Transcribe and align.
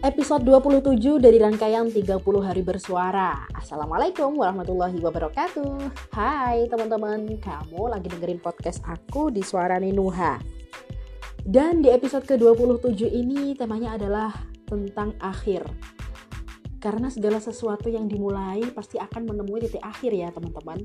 episode 0.00 0.48
27 0.48 1.20
dari 1.20 1.36
rangkaian 1.36 1.84
30 1.84 2.24
hari 2.40 2.64
bersuara. 2.64 3.44
Assalamualaikum 3.52 4.32
warahmatullahi 4.32 4.96
wabarakatuh. 4.96 5.92
Hai 6.16 6.64
teman-teman, 6.72 7.36
kamu 7.36 7.82
lagi 7.84 8.08
dengerin 8.08 8.40
podcast 8.40 8.80
aku 8.88 9.28
di 9.28 9.44
Suara 9.44 9.76
Ninuha. 9.76 10.40
Dan 11.44 11.84
di 11.84 11.92
episode 11.92 12.24
ke-27 12.24 13.12
ini 13.12 13.52
temanya 13.52 14.00
adalah 14.00 14.32
tentang 14.64 15.12
akhir. 15.20 15.68
Karena 16.80 17.12
segala 17.12 17.36
sesuatu 17.36 17.92
yang 17.92 18.08
dimulai 18.08 18.64
pasti 18.72 18.96
akan 18.96 19.28
menemui 19.28 19.68
titik 19.68 19.84
akhir 19.84 20.16
ya, 20.16 20.32
teman-teman. 20.32 20.80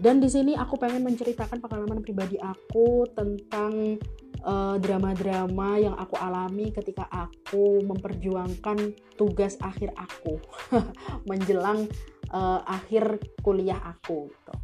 Dan 0.00 0.24
di 0.24 0.32
sini 0.32 0.56
aku 0.56 0.80
pengen 0.80 1.04
menceritakan 1.04 1.60
pengalaman 1.60 2.00
pribadi 2.00 2.40
aku 2.40 3.04
tentang 3.12 4.00
eh, 4.42 4.76
drama-drama 4.82 5.78
yang 5.78 5.94
aku 5.94 6.18
alami 6.18 6.74
ketika 6.74 7.06
aku 7.10 7.82
memperjuangkan 7.86 8.94
tugas 9.14 9.56
akhir 9.62 9.94
aku 9.94 10.42
menjelang 11.30 11.86
uh, 12.32 12.60
akhir 12.66 13.20
kuliah 13.44 13.78
aku 13.78 14.32
gitu. 14.32 14.54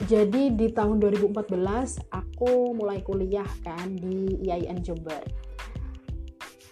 Jadi 0.00 0.56
di 0.56 0.72
tahun 0.72 0.96
2014 0.96 2.08
aku 2.08 2.72
mulai 2.72 3.04
kuliah 3.04 3.46
kan 3.60 3.94
di 3.94 4.40
IAIN 4.48 4.80
Jember. 4.80 5.20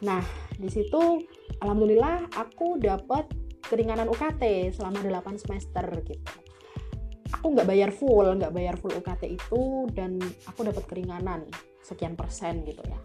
Nah, 0.01 0.25
di 0.57 0.69
situ 0.73 1.23
alhamdulillah 1.61 2.33
aku 2.33 2.81
dapat 2.81 3.29
keringanan 3.69 4.09
UKT 4.09 4.73
selama 4.73 5.05
8 5.05 5.45
semester 5.45 5.85
gitu. 6.09 6.33
Aku 7.37 7.53
nggak 7.53 7.69
bayar 7.69 7.91
full, 7.93 8.25
nggak 8.41 8.55
bayar 8.57 8.75
full 8.81 8.97
UKT 8.97 9.29
itu 9.29 9.85
dan 9.93 10.17
aku 10.49 10.65
dapat 10.65 10.89
keringanan 10.89 11.45
sekian 11.89 12.13
persen 12.13 12.61
gitu 12.69 12.85
ya. 12.85 13.01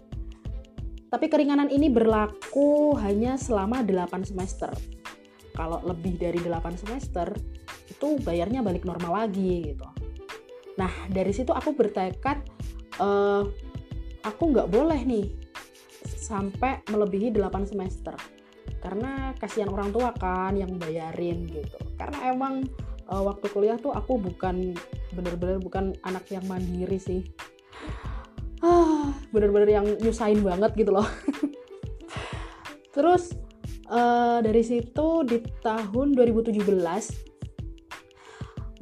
Tapi 1.08 1.30
keringanan 1.30 1.70
ini 1.70 1.88
berlaku 1.88 2.98
hanya 3.00 3.40
selama 3.40 3.86
8 3.86 4.28
semester. 4.28 4.74
Kalau 5.54 5.80
lebih 5.86 6.18
dari 6.18 6.42
8 6.42 6.74
semester, 6.76 7.32
itu 7.86 8.18
bayarnya 8.26 8.66
balik 8.66 8.84
normal 8.84 9.24
lagi 9.24 9.72
gitu. 9.72 9.86
Nah, 10.76 10.90
dari 11.14 11.30
situ 11.30 11.54
aku 11.54 11.78
bertekad, 11.78 12.42
uh, 12.98 13.46
aku 14.26 14.44
nggak 14.52 14.74
boleh 14.74 14.98
nih 15.06 15.30
sampai 16.04 16.82
melebihi 16.90 17.30
8 17.30 17.70
semester. 17.70 18.18
Karena 18.82 19.38
kasihan 19.38 19.70
orang 19.70 19.94
tua 19.94 20.12
kan 20.18 20.58
yang 20.58 20.82
bayarin 20.82 21.46
gitu. 21.46 21.78
Karena 21.94 22.34
emang 22.34 22.66
uh, 23.06 23.22
waktu 23.22 23.54
kuliah 23.54 23.78
tuh 23.78 23.94
aku 23.94 24.18
bukan 24.18 24.74
bener-bener 25.14 25.62
bukan 25.62 25.94
anak 26.02 26.26
yang 26.34 26.42
mandiri 26.50 26.98
sih 26.98 27.22
ah 28.64 29.12
bener-bener 29.36 29.70
yang 29.70 29.86
nyusahin 30.00 30.40
banget 30.42 30.72
gitu 30.80 30.96
loh. 30.96 31.06
Terus 32.96 33.36
uh, 33.92 34.40
dari 34.40 34.64
situ 34.64 35.08
di 35.28 35.44
tahun 35.60 36.16
2017 36.16 36.64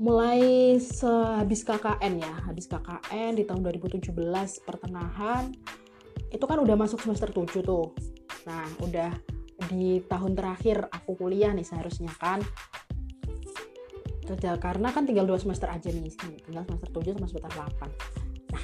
mulai 0.01 0.77
sehabis 0.77 1.65
KKN 1.65 2.13
ya. 2.21 2.33
Habis 2.45 2.69
KKN 2.69 3.41
di 3.41 3.43
tahun 3.49 3.61
2017 3.65 4.13
pertengahan 4.65 5.49
itu 6.31 6.45
kan 6.47 6.57
udah 6.61 6.75
masuk 6.77 7.01
semester 7.01 7.33
7 7.33 7.65
tuh. 7.65 7.91
Nah 8.45 8.65
udah 8.85 9.11
di 9.69 10.01
tahun 10.05 10.33
terakhir 10.33 10.89
aku 10.89 11.17
kuliah 11.17 11.53
nih 11.53 11.65
seharusnya 11.65 12.13
kan. 12.21 12.41
Karena 14.31 14.95
kan 14.95 15.03
tinggal 15.03 15.27
dua 15.27 15.35
semester 15.35 15.67
aja 15.67 15.91
nih 15.91 16.07
tinggal 16.47 16.63
semester 16.63 16.87
7 16.87 17.19
sama 17.19 17.27
semester 17.27 17.51
8 17.51 17.91
Nah, 17.91 18.10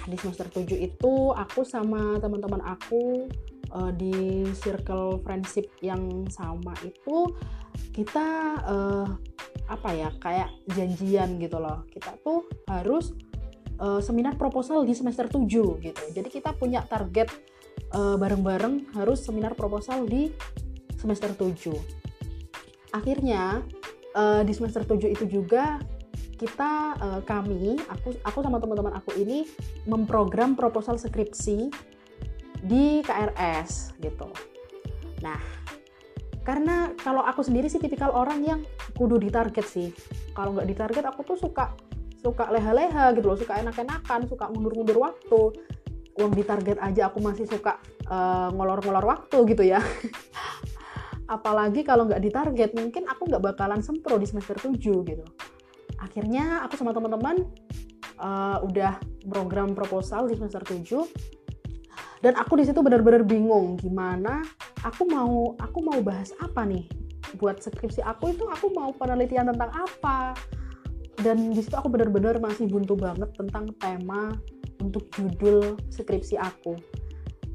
di 0.05 0.15
semester 0.19 0.47
7 0.51 0.69
itu 0.77 1.13
aku 1.33 1.65
sama 1.65 2.21
teman-teman 2.21 2.61
aku 2.61 3.25
uh, 3.73 3.91
di 3.95 4.45
circle 4.53 5.19
friendship 5.25 5.67
yang 5.81 6.27
sama 6.29 6.77
itu 6.85 7.33
kita 7.91 8.61
uh, 8.63 9.07
apa 9.67 9.89
ya 9.91 10.09
kayak 10.21 10.49
janjian 10.71 11.41
gitu 11.41 11.57
loh. 11.59 11.83
Kita 11.91 12.15
tuh 12.23 12.47
harus 12.69 13.11
uh, 13.81 13.99
seminar 13.99 14.37
proposal 14.37 14.85
di 14.85 14.93
semester 14.93 15.27
7 15.27 15.43
gitu. 15.83 16.03
Jadi 16.13 16.29
kita 16.29 16.53
punya 16.53 16.85
target 16.85 17.29
bareng-bareng 17.93 18.91
uh, 18.91 18.93
harus 18.99 19.21
seminar 19.23 19.53
proposal 19.53 20.03
di 20.09 20.33
semester 20.97 21.31
7. 21.31 21.71
Akhirnya 22.91 23.61
uh, 24.17 24.41
di 24.41 24.53
semester 24.55 24.81
7 24.83 25.13
itu 25.13 25.25
juga 25.29 25.77
kita 26.37 26.93
uh, 27.01 27.21
kami 27.25 27.81
aku 27.89 28.13
aku 28.21 28.37
sama 28.45 28.61
teman-teman 28.61 28.93
aku 28.93 29.17
ini 29.17 29.49
memprogram 29.89 30.53
proposal 30.53 31.01
skripsi 31.01 31.73
di 32.61 33.01
KRS 33.01 33.97
gitu. 33.97 34.29
Nah, 35.25 35.41
karena 36.45 36.93
kalau 37.01 37.25
aku 37.25 37.41
sendiri 37.41 37.65
sih 37.69 37.81
tipikal 37.81 38.13
orang 38.13 38.45
yang 38.45 38.59
kudu 38.93 39.17
ditarget 39.17 39.65
sih. 39.65 39.89
Kalau 40.37 40.53
nggak 40.53 40.69
ditarget 40.69 41.05
aku 41.09 41.25
tuh 41.25 41.37
suka 41.41 41.73
suka 42.21 42.53
leha-leha 42.53 43.17
gitu 43.17 43.33
loh, 43.33 43.37
suka 43.37 43.57
enak-enakan, 43.57 44.29
suka 44.29 44.45
mundur-mundur 44.53 45.01
waktu. 45.01 45.41
Uang 46.17 46.33
ditarget 46.33 46.81
aja 46.81 47.09
aku 47.13 47.21
masih 47.21 47.45
suka 47.49 47.81
uh, 48.09 48.49
ngolor-ngolor 48.53 49.05
waktu 49.05 49.37
gitu 49.53 49.65
ya. 49.65 49.81
Apalagi 51.35 51.81
kalau 51.81 52.05
nggak 52.09 52.21
ditarget, 52.21 52.73
mungkin 52.73 53.05
aku 53.09 53.25
nggak 53.29 53.53
bakalan 53.53 53.81
sempro 53.81 54.17
di 54.17 54.25
semester 54.25 54.57
7 54.57 54.77
gitu 54.81 55.25
akhirnya 56.01 56.65
aku 56.65 56.77
sama 56.77 56.93
teman-teman 56.93 57.45
uh, 58.21 58.61
udah 58.65 58.97
program 59.27 59.73
proposal 59.73 60.29
di 60.29 60.37
semester 60.37 60.61
7 60.63 60.85
dan 62.21 62.33
aku 62.33 62.57
di 62.57 62.65
situ 62.65 62.81
benar-benar 62.81 63.21
bingung 63.21 63.77
gimana 63.77 64.41
aku 64.85 65.05
mau 65.09 65.53
aku 65.57 65.79
mau 65.81 65.99
bahas 66.01 66.33
apa 66.41 66.65
nih? 66.65 66.85
Buat 67.37 67.61
skripsi 67.61 68.01
aku 68.01 68.33
itu 68.33 68.47
aku 68.47 68.71
mau 68.73 68.89
penelitian 68.95 69.51
tentang 69.51 69.71
apa? 69.73 70.33
Dan 71.17 71.51
di 71.51 71.61
situ 71.61 71.73
aku 71.73 71.89
benar-benar 71.89 72.37
masih 72.37 72.69
buntu 72.69 72.93
banget 72.93 73.29
tentang 73.33 73.73
tema 73.81 74.37
untuk 74.81 75.09
judul 75.17 75.75
skripsi 75.89 76.37
aku. 76.37 76.77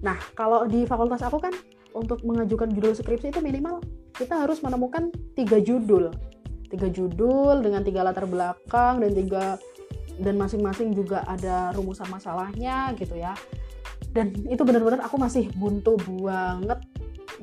Nah, 0.02 0.18
kalau 0.34 0.66
di 0.66 0.82
fakultas 0.82 1.22
aku 1.22 1.38
kan 1.38 1.54
untuk 1.94 2.20
mengajukan 2.26 2.74
judul 2.74 2.92
skripsi 2.92 3.30
itu 3.30 3.40
minimal 3.40 3.78
kita 4.18 4.34
harus 4.34 4.60
menemukan 4.60 5.08
tiga 5.38 5.62
judul 5.62 6.10
tiga 6.72 6.88
judul 6.88 7.60
dengan 7.60 7.84
tiga 7.84 8.00
latar 8.00 8.24
belakang 8.24 9.04
dan 9.04 9.12
tiga 9.12 9.60
dan 10.20 10.40
masing-masing 10.40 10.96
juga 10.96 11.24
ada 11.28 11.72
rumusan 11.76 12.08
masalahnya 12.08 12.96
gitu 12.96 13.16
ya. 13.16 13.36
Dan 14.12 14.32
itu 14.48 14.60
benar-benar 14.64 15.04
aku 15.04 15.16
masih 15.20 15.48
buntu 15.56 15.96
banget. 16.00 16.80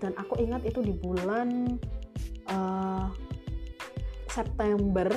Dan 0.02 0.14
aku 0.18 0.38
ingat 0.42 0.66
itu 0.66 0.82
di 0.82 0.94
bulan 0.94 1.78
uh, 2.50 3.10
September 4.30 5.10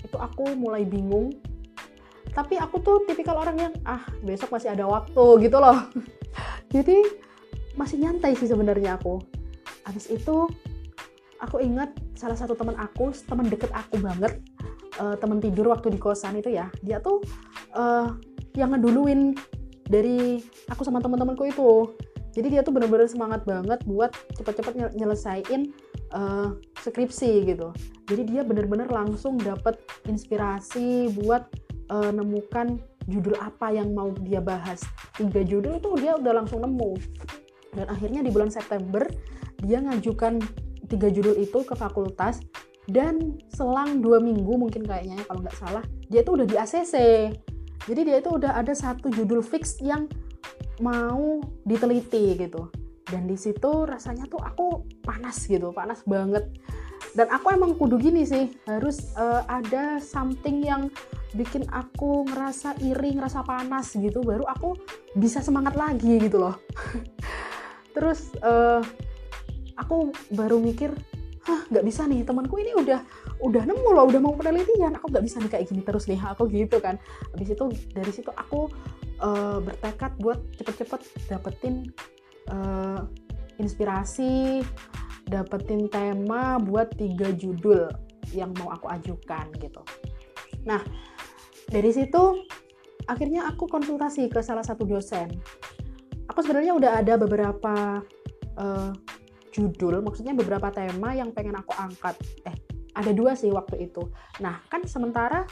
itu 0.00 0.16
aku 0.16 0.52
mulai 0.56 0.84
bingung. 0.84 1.32
Tapi 2.32 2.56
aku 2.56 2.80
tuh 2.80 3.04
tipikal 3.04 3.36
orang 3.36 3.56
yang 3.60 3.74
ah 3.84 4.00
besok 4.24 4.56
masih 4.56 4.72
ada 4.72 4.88
waktu 4.88 5.24
gitu 5.44 5.56
loh. 5.60 5.88
Jadi 6.74 7.04
masih 7.76 8.00
nyantai 8.00 8.32
sih 8.36 8.48
sebenarnya 8.48 8.96
aku. 8.96 9.20
Habis 9.84 10.08
itu 10.08 10.48
aku 11.36 11.60
ingat 11.60 11.92
salah 12.22 12.38
satu 12.38 12.54
teman 12.54 12.78
aku 12.78 13.10
teman 13.26 13.50
deket 13.50 13.74
aku 13.74 13.98
banget 13.98 14.38
uh, 15.02 15.18
teman 15.18 15.42
tidur 15.42 15.74
waktu 15.74 15.90
di 15.90 15.98
kosan 15.98 16.38
itu 16.38 16.54
ya 16.54 16.70
dia 16.86 17.02
tuh 17.02 17.18
uh, 17.74 18.14
yang 18.54 18.70
ngeduluin 18.70 19.34
dari 19.88 20.40
aku 20.70 20.86
sama 20.86 21.02
teman-temanku 21.02 21.44
itu. 21.50 21.92
Jadi 22.32 22.56
dia 22.56 22.60
tuh 22.64 22.72
bener-bener 22.72 23.04
semangat 23.04 23.44
banget 23.44 23.84
buat 23.84 24.08
cepet-cepet 24.40 24.96
nyelesain 24.96 25.68
uh, 26.16 26.56
skripsi 26.80 27.44
gitu. 27.44 27.76
Jadi 28.08 28.22
dia 28.24 28.40
bener-bener 28.40 28.88
langsung 28.88 29.36
dapet 29.36 29.76
inspirasi 30.08 31.12
buat 31.12 31.44
uh, 31.92 32.08
nemukan 32.08 32.80
judul 33.04 33.36
apa 33.36 33.76
yang 33.76 33.92
mau 33.92 34.08
dia 34.16 34.40
bahas. 34.40 34.80
Tiga 35.12 35.44
judul 35.44 35.76
tuh 35.84 36.00
dia 36.00 36.16
udah 36.16 36.40
langsung 36.40 36.64
nemu. 36.64 36.96
Dan 37.76 37.92
akhirnya 37.92 38.24
di 38.24 38.32
bulan 38.32 38.48
September 38.48 39.04
dia 39.60 39.84
ngajukan 39.84 40.40
tiga 40.92 41.08
judul 41.08 41.40
itu 41.40 41.64
ke 41.64 41.72
fakultas 41.72 42.44
dan 42.84 43.40
selang 43.48 44.04
dua 44.04 44.20
minggu 44.20 44.60
mungkin 44.60 44.84
kayaknya 44.84 45.24
kalau 45.24 45.40
nggak 45.40 45.56
salah 45.56 45.84
dia 46.12 46.20
itu 46.20 46.30
udah 46.36 46.46
di 46.46 46.56
ACC 46.60 46.94
jadi 47.86 48.00
dia 48.06 48.16
itu 48.22 48.30
udah 48.30 48.54
ada 48.54 48.74
satu 48.76 49.10
judul 49.10 49.42
fix 49.42 49.82
yang 49.82 50.06
mau 50.78 51.42
diteliti 51.66 52.38
gitu. 52.38 52.70
Dan 53.02 53.26
di 53.26 53.34
situ 53.34 53.84
rasanya 53.84 54.30
tuh 54.30 54.40
aku 54.40 54.86
panas 55.02 55.44
gitu 55.50 55.74
panas 55.74 56.06
banget. 56.06 56.46
Dan 57.12 57.28
aku 57.28 57.52
emang 57.52 57.76
kudu 57.76 57.98
gini 58.00 58.24
sih 58.24 58.48
harus 58.64 59.12
uh, 59.18 59.44
ada 59.50 60.00
something 60.00 60.64
yang 60.64 60.88
bikin 61.36 61.66
aku 61.68 62.24
ngerasa 62.24 62.78
iri 62.80 63.18
ngerasa 63.18 63.44
panas 63.44 63.92
gitu 63.96 64.20
baru 64.24 64.48
aku 64.48 64.78
bisa 65.18 65.42
semangat 65.42 65.74
lagi 65.74 66.22
gitu 66.22 66.40
loh. 66.40 66.56
Terus 67.94 68.32
uh, 68.40 68.80
aku 69.78 70.12
baru 70.34 70.60
mikir 70.60 70.92
hah 71.42 71.66
nggak 71.74 71.82
bisa 71.82 72.06
nih 72.06 72.22
temanku 72.22 72.54
ini 72.62 72.70
udah 72.78 73.02
udah 73.42 73.62
nemu 73.66 73.88
loh 73.90 74.06
udah 74.06 74.20
mau 74.22 74.34
penelitian. 74.38 74.94
Aku 74.98 75.10
nggak 75.10 75.24
bisa 75.26 75.42
nih 75.42 75.50
kayak 75.50 75.66
gini 75.70 75.82
terus 75.82 76.06
nih 76.06 76.20
aku 76.32 76.46
gitu 76.50 76.78
kan. 76.78 76.98
Habis 77.34 77.48
itu 77.54 77.64
dari 77.94 78.12
situ 78.14 78.30
aku 78.30 78.70
uh, 79.22 79.58
bertekad 79.58 80.14
buat 80.22 80.38
cepet-cepet 80.58 81.00
dapetin 81.26 81.90
uh, 82.50 83.02
inspirasi 83.58 84.62
dapetin 85.26 85.86
tema 85.86 86.58
buat 86.58 86.90
tiga 86.98 87.30
judul 87.34 87.90
yang 88.34 88.54
mau 88.62 88.70
aku 88.74 88.86
ajukan 88.90 89.50
gitu. 89.58 89.82
Nah 90.66 90.82
dari 91.70 91.90
situ 91.90 92.46
akhirnya 93.10 93.50
aku 93.50 93.66
konsultasi 93.66 94.30
ke 94.30 94.40
salah 94.46 94.62
satu 94.62 94.86
dosen. 94.86 95.30
Aku 96.30 96.38
sebenarnya 96.40 96.72
udah 96.78 97.02
ada 97.02 97.18
beberapa 97.18 98.00
uh, 98.56 98.90
judul 99.52 100.00
maksudnya 100.00 100.32
beberapa 100.32 100.72
tema 100.72 101.12
yang 101.12 101.30
pengen 101.30 101.54
aku 101.60 101.76
angkat. 101.76 102.16
Eh 102.48 102.56
ada 102.96 103.12
dua 103.12 103.36
sih 103.36 103.52
waktu 103.52 103.88
itu. 103.88 104.08
Nah 104.40 104.60
kan 104.68 104.84
sementara 104.88 105.44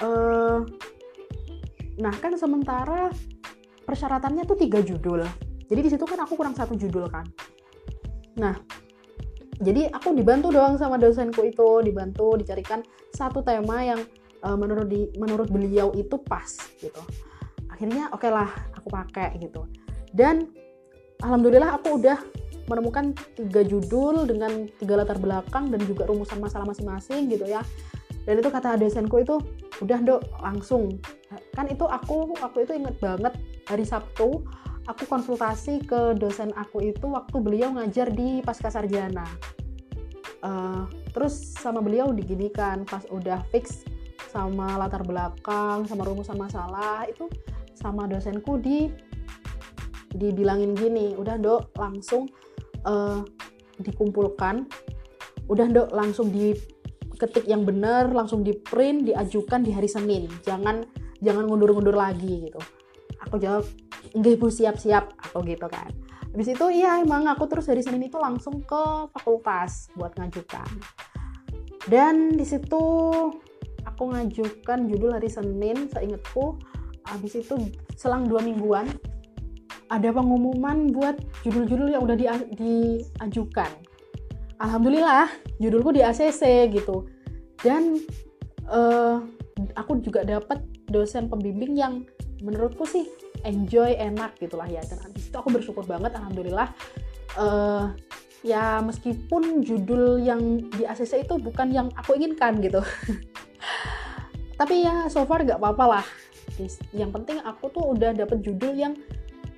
uh, 0.00 0.60
nah 1.96 2.14
kan 2.16 2.36
sementara 2.36 3.12
persyaratannya 3.84 4.48
tuh 4.48 4.56
tiga 4.56 4.80
judul. 4.80 5.24
Jadi 5.66 5.80
di 5.80 5.90
situ 5.92 6.04
kan 6.08 6.24
aku 6.24 6.34
kurang 6.34 6.56
satu 6.56 6.72
judul 6.76 7.08
kan. 7.12 7.28
Nah 8.40 8.56
jadi 9.56 9.88
aku 9.88 10.12
dibantu 10.12 10.52
doang 10.52 10.76
sama 10.76 11.00
dosenku 11.00 11.40
itu 11.44 11.80
dibantu 11.80 12.36
dicarikan 12.36 12.84
satu 13.12 13.40
tema 13.40 13.80
yang 13.80 14.00
uh, 14.44 14.56
menurut 14.56 14.88
di 14.88 15.08
menurut 15.16 15.48
beliau 15.48 15.92
itu 15.96 16.20
pas 16.20 16.48
gitu. 16.76 17.00
Akhirnya 17.72 18.12
oke 18.12 18.24
okay 18.24 18.30
lah 18.32 18.48
aku 18.76 18.88
pakai 18.92 19.36
gitu. 19.40 19.64
Dan 20.12 20.48
alhamdulillah 21.24 21.80
aku 21.80 21.96
udah 21.96 22.20
menemukan 22.66 23.14
tiga 23.38 23.62
judul 23.62 24.26
dengan 24.26 24.66
tiga 24.78 24.98
latar 24.98 25.18
belakang 25.18 25.70
dan 25.70 25.80
juga 25.86 26.06
rumusan 26.06 26.38
masalah 26.42 26.66
masing-masing 26.66 27.30
gitu 27.30 27.46
ya. 27.46 27.62
Dan 28.26 28.42
itu 28.42 28.50
kata 28.50 28.74
dosenku 28.74 29.22
itu 29.22 29.38
udah 29.82 29.98
dok 30.02 30.22
langsung. 30.42 30.98
Kan 31.54 31.70
itu 31.70 31.86
aku 31.86 32.34
aku 32.42 32.66
itu 32.66 32.74
inget 32.74 32.98
banget 32.98 33.38
hari 33.70 33.86
Sabtu 33.86 34.42
aku 34.86 35.02
konsultasi 35.06 35.82
ke 35.82 36.14
dosen 36.18 36.54
aku 36.54 36.82
itu 36.82 37.06
waktu 37.06 37.36
beliau 37.38 37.74
ngajar 37.74 38.10
di 38.10 38.42
pasca 38.42 38.70
sarjana. 38.70 39.26
Uh, 40.42 40.86
terus 41.10 41.58
sama 41.58 41.82
beliau 41.82 42.14
diginikan 42.14 42.86
pas 42.86 43.02
udah 43.10 43.42
fix 43.50 43.82
sama 44.30 44.76
latar 44.78 45.02
belakang 45.02 45.88
sama 45.88 46.04
rumusan 46.06 46.36
masalah 46.36 47.08
itu 47.08 47.26
sama 47.72 48.04
dosenku 48.04 48.60
di 48.60 48.92
dibilangin 50.12 50.76
gini 50.76 51.16
udah 51.16 51.40
dok 51.40 51.72
langsung 51.76 52.28
uh, 52.86 53.20
dikumpulkan 53.82 54.64
udah 55.46 55.66
dok 55.70 55.90
langsung 55.94 56.32
diketik 56.32 57.46
yang 57.46 57.62
benar 57.62 58.10
langsung 58.10 58.42
di 58.42 58.56
print 58.56 59.10
diajukan 59.10 59.62
di 59.62 59.70
hari 59.74 59.90
Senin. 59.90 60.26
Jangan 60.42 60.82
jangan 61.20 61.44
ngundur-ngundur 61.46 61.94
lagi 61.94 62.50
gitu. 62.50 62.60
Aku 63.28 63.38
jawab 63.42 63.66
enggak 64.14 64.38
bu 64.38 64.48
siap-siap 64.48 65.12
aku 65.18 65.44
gitu 65.46 65.66
kan. 65.66 65.90
Habis 66.36 66.52
itu 66.52 66.66
iya 66.68 67.00
emang 67.00 67.24
aku 67.32 67.48
terus 67.48 67.64
dari 67.64 67.80
Senin 67.80 68.04
itu 68.04 68.20
langsung 68.20 68.60
ke 68.60 69.08
fakultas 69.12 69.88
buat 69.96 70.12
ngajukan. 70.20 70.68
Dan 71.86 72.34
di 72.34 72.44
situ 72.44 72.84
aku 73.86 74.02
ngajukan 74.12 74.90
judul 74.90 75.16
hari 75.16 75.30
Senin 75.30 75.88
seingatku. 75.88 76.60
Habis 77.06 77.38
itu 77.38 77.54
selang 77.94 78.26
dua 78.26 78.42
mingguan 78.42 78.90
ada 79.86 80.10
pengumuman 80.10 80.90
buat 80.90 81.16
judul-judul 81.46 81.94
yang 81.94 82.02
udah 82.02 82.16
di, 82.18 82.26
diajukan. 82.58 83.70
Alhamdulillah 84.58 85.30
judulku 85.62 85.94
di 85.94 86.02
ACC 86.02 86.72
gitu. 86.74 87.06
Dan 87.60 88.00
uh, 88.66 89.22
aku 89.78 90.02
juga 90.02 90.26
dapat 90.26 90.62
dosen 90.90 91.30
pembimbing 91.30 91.76
yang 91.76 92.02
menurutku 92.42 92.84
sih 92.84 93.06
enjoy 93.46 93.94
enak 93.94 94.34
gitulah 94.42 94.66
ya. 94.66 94.82
Dan 94.86 95.12
itu 95.14 95.36
aku 95.36 95.54
bersyukur 95.54 95.86
banget 95.86 96.18
alhamdulillah. 96.18 96.72
Uh, 97.36 97.92
ya 98.40 98.80
meskipun 98.80 99.62
judul 99.62 100.22
yang 100.22 100.66
di 100.72 100.82
ACC 100.86 101.26
itu 101.26 101.34
bukan 101.38 101.70
yang 101.70 101.88
aku 101.94 102.18
inginkan 102.18 102.58
gitu. 102.58 102.82
Tapi 104.60 104.88
ya 104.88 105.06
so 105.12 105.22
far 105.28 105.44
gak 105.44 105.60
apa-apa 105.60 106.00
lah. 106.00 106.06
Yang 106.96 107.10
penting 107.12 107.38
aku 107.44 107.68
tuh 107.68 107.92
udah 107.92 108.16
dapet 108.16 108.40
judul 108.40 108.72
yang 108.72 108.96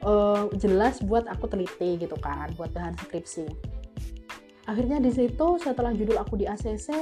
uh, 0.04 0.46
jelas 0.58 1.00
buat 1.02 1.26
aku 1.26 1.48
teliti 1.50 1.98
gitu 1.98 2.16
kan 2.20 2.50
buat 2.54 2.70
bahan 2.74 2.94
skripsi. 2.98 3.46
Akhirnya 4.68 5.00
di 5.00 5.08
situ 5.08 5.56
setelah 5.56 5.96
judul 5.96 6.20
aku 6.20 6.36
di 6.36 6.44
ACC 6.44 6.92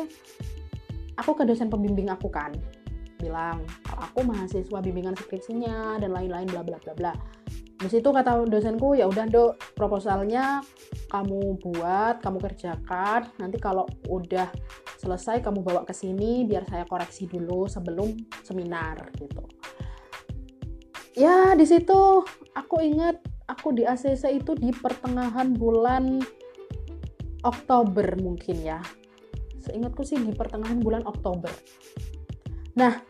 aku 1.19 1.33
ke 1.35 1.43
dosen 1.43 1.67
pembimbing 1.67 2.13
aku 2.13 2.31
kan. 2.31 2.55
Bilang 3.19 3.65
kalau 3.83 4.01
aku 4.07 4.21
mahasiswa 4.23 4.79
bimbingan 4.79 5.17
skripsinya 5.19 5.99
dan 5.99 6.15
lain-lain 6.15 6.47
bla 6.47 6.63
bla 6.63 6.79
bla 6.79 6.95
bla. 6.95 7.13
Di 7.77 7.93
situ 7.93 8.09
kata 8.09 8.49
dosenku 8.49 8.97
ya 8.97 9.05
udah 9.05 9.29
dok 9.29 9.77
proposalnya 9.77 10.65
kamu 11.13 11.61
buat 11.61 12.25
kamu 12.25 12.39
kerjakan. 12.41 13.29
Nanti 13.37 13.61
kalau 13.61 13.85
udah 14.09 14.49
selesai 14.97 15.45
kamu 15.45 15.61
bawa 15.61 15.85
ke 15.85 15.93
sini 15.93 16.49
biar 16.49 16.65
saya 16.65 16.89
koreksi 16.89 17.29
dulu 17.29 17.69
sebelum 17.69 18.17
seminar 18.41 18.97
gitu 19.21 19.45
ya 21.17 21.57
di 21.57 21.65
situ 21.65 22.23
aku 22.53 22.77
ingat 22.85 23.19
aku 23.49 23.73
di 23.73 23.89
ACC 23.89 24.37
itu 24.37 24.53
di 24.53 24.71
pertengahan 24.71 25.57
bulan 25.57 26.21
Oktober 27.43 28.07
mungkin 28.21 28.57
ya. 28.61 28.79
Seingatku 29.65 30.07
sih 30.07 30.19
di 30.19 30.31
pertengahan 30.35 30.79
bulan 30.79 31.03
Oktober. 31.07 31.51
Nah, 32.79 33.01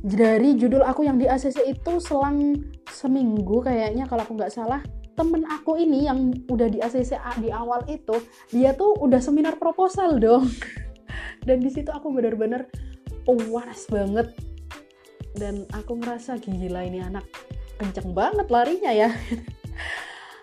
dari 0.00 0.56
judul 0.56 0.82
aku 0.82 1.06
yang 1.06 1.16
di 1.16 1.28
ACC 1.28 1.64
itu 1.68 2.02
selang 2.02 2.56
seminggu 2.88 3.62
kayaknya 3.62 4.08
kalau 4.08 4.26
aku 4.26 4.34
nggak 4.36 4.52
salah 4.52 4.82
temen 5.14 5.44
aku 5.44 5.76
ini 5.76 6.08
yang 6.08 6.32
udah 6.48 6.68
di 6.72 6.80
ACC 6.80 7.20
di 7.44 7.52
awal 7.52 7.84
itu 7.92 8.16
dia 8.48 8.72
tuh 8.72 8.96
udah 8.96 9.20
seminar 9.20 9.60
proposal 9.60 10.16
dong. 10.16 10.48
Dan 11.46 11.60
di 11.60 11.68
situ 11.72 11.92
aku 11.92 12.12
bener-bener 12.12 12.68
puas 13.24 13.84
banget 13.92 14.32
dan 15.38 15.66
aku 15.70 15.98
ngerasa 15.98 16.42
gila 16.42 16.82
ini 16.82 17.02
anak 17.04 17.26
kenceng 17.78 18.12
banget 18.12 18.46
larinya 18.50 18.92
ya. 18.92 19.10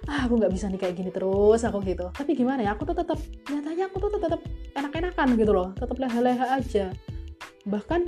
Ah 0.07 0.23
aku 0.23 0.39
nggak 0.39 0.55
bisa 0.55 0.71
nih 0.71 0.79
kayak 0.79 0.95
gini 0.95 1.11
terus 1.11 1.67
aku 1.67 1.83
gitu. 1.83 2.07
Tapi 2.15 2.31
gimana 2.31 2.63
ya 2.63 2.79
aku 2.79 2.87
tuh 2.87 2.95
tetap 2.95 3.19
nyatanya 3.51 3.91
aku 3.91 4.07
tuh 4.07 4.15
tetap 4.15 4.39
enak-enakan 4.71 5.35
gitu 5.35 5.51
loh. 5.51 5.75
Tetap 5.75 5.99
leha-leha 5.99 6.47
aja. 6.47 6.95
Bahkan 7.67 8.01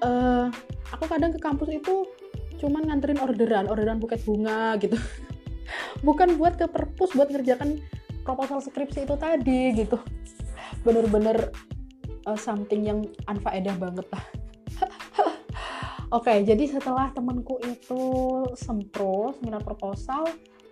uh, 0.00 0.48
aku 0.96 1.04
kadang 1.12 1.36
ke 1.36 1.40
kampus 1.44 1.76
itu 1.76 2.08
cuman 2.56 2.88
nganterin 2.88 3.20
orderan 3.20 3.68
orderan 3.68 4.00
buket 4.00 4.24
bunga 4.24 4.80
gitu. 4.80 4.96
Bukan 6.08 6.40
buat 6.40 6.56
ke 6.56 6.64
perpus 6.72 7.12
buat 7.12 7.28
ngerjakan 7.28 7.76
proposal 8.24 8.64
skripsi 8.64 9.04
itu 9.04 9.12
tadi 9.20 9.76
gitu. 9.76 10.00
Bener-bener 10.88 11.52
uh, 12.24 12.38
something 12.40 12.80
yang 12.80 13.04
unfaedah 13.28 13.76
banget 13.76 14.08
lah 14.08 14.24
Oke, 16.14 16.30
okay, 16.30 16.38
jadi 16.46 16.70
setelah 16.70 17.10
temanku 17.10 17.58
itu 17.66 18.02
sempro 18.54 19.34
seminar 19.42 19.62
proposal, 19.66 20.22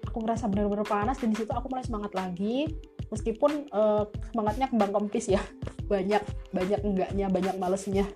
aku 0.06 0.22
ngerasa 0.22 0.46
bener-bener 0.46 0.86
panas 0.86 1.18
dan 1.18 1.34
di 1.34 1.42
situ 1.42 1.50
aku 1.50 1.66
mulai 1.70 1.82
semangat 1.82 2.14
lagi. 2.14 2.70
Meskipun 3.10 3.66
uh, 3.74 4.06
semangatnya 4.30 4.70
kembang 4.70 4.94
kempis 4.94 5.34
ya, 5.34 5.42
banyak 5.92 6.22
banyak 6.54 6.80
enggaknya, 6.86 7.26
banyak 7.30 7.54
malesnya 7.58 8.06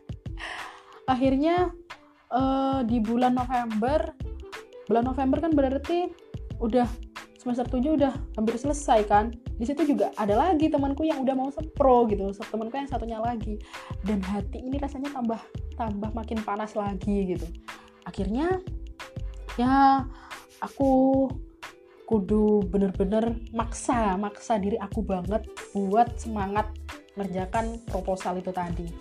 akhirnya 1.09 1.73
uh, 2.29 2.85
di 2.85 3.01
bulan 3.01 3.33
November 3.33 4.13
bulan 4.85 5.05
November 5.09 5.39
kan 5.41 5.53
berarti 5.57 6.13
udah 6.61 6.87
semester 7.49 7.81
7 7.81 7.97
udah 7.97 8.13
hampir 8.37 8.61
selesai 8.61 9.09
kan. 9.09 9.33
Di 9.57 9.65
situ 9.65 9.97
juga 9.97 10.13
ada 10.21 10.37
lagi 10.37 10.69
temanku 10.69 11.09
yang 11.09 11.25
udah 11.25 11.33
mau 11.33 11.49
sempro 11.49 12.05
gitu 12.13 12.29
temanku 12.53 12.77
yang 12.77 12.85
satunya 12.85 13.17
lagi. 13.17 13.57
Dan 14.05 14.21
hati 14.21 14.61
ini 14.61 14.77
rasanya 14.77 15.09
tambah 15.17 15.41
tambah 15.81 16.13
makin 16.13 16.45
panas 16.45 16.77
lagi 16.77 17.33
gitu. 17.33 17.49
Akhirnya 18.05 18.61
ya 19.57 20.05
aku 20.61 21.25
kudu 22.05 22.69
bener-bener 22.69 23.33
maksa 23.57 24.17
maksa 24.21 24.61
diri 24.61 24.77
aku 24.77 25.01
banget 25.01 25.49
buat 25.73 26.21
semangat 26.21 26.69
ngerjakan 27.17 27.81
proposal 27.89 28.37
itu 28.37 28.53
tadi. 28.53 28.93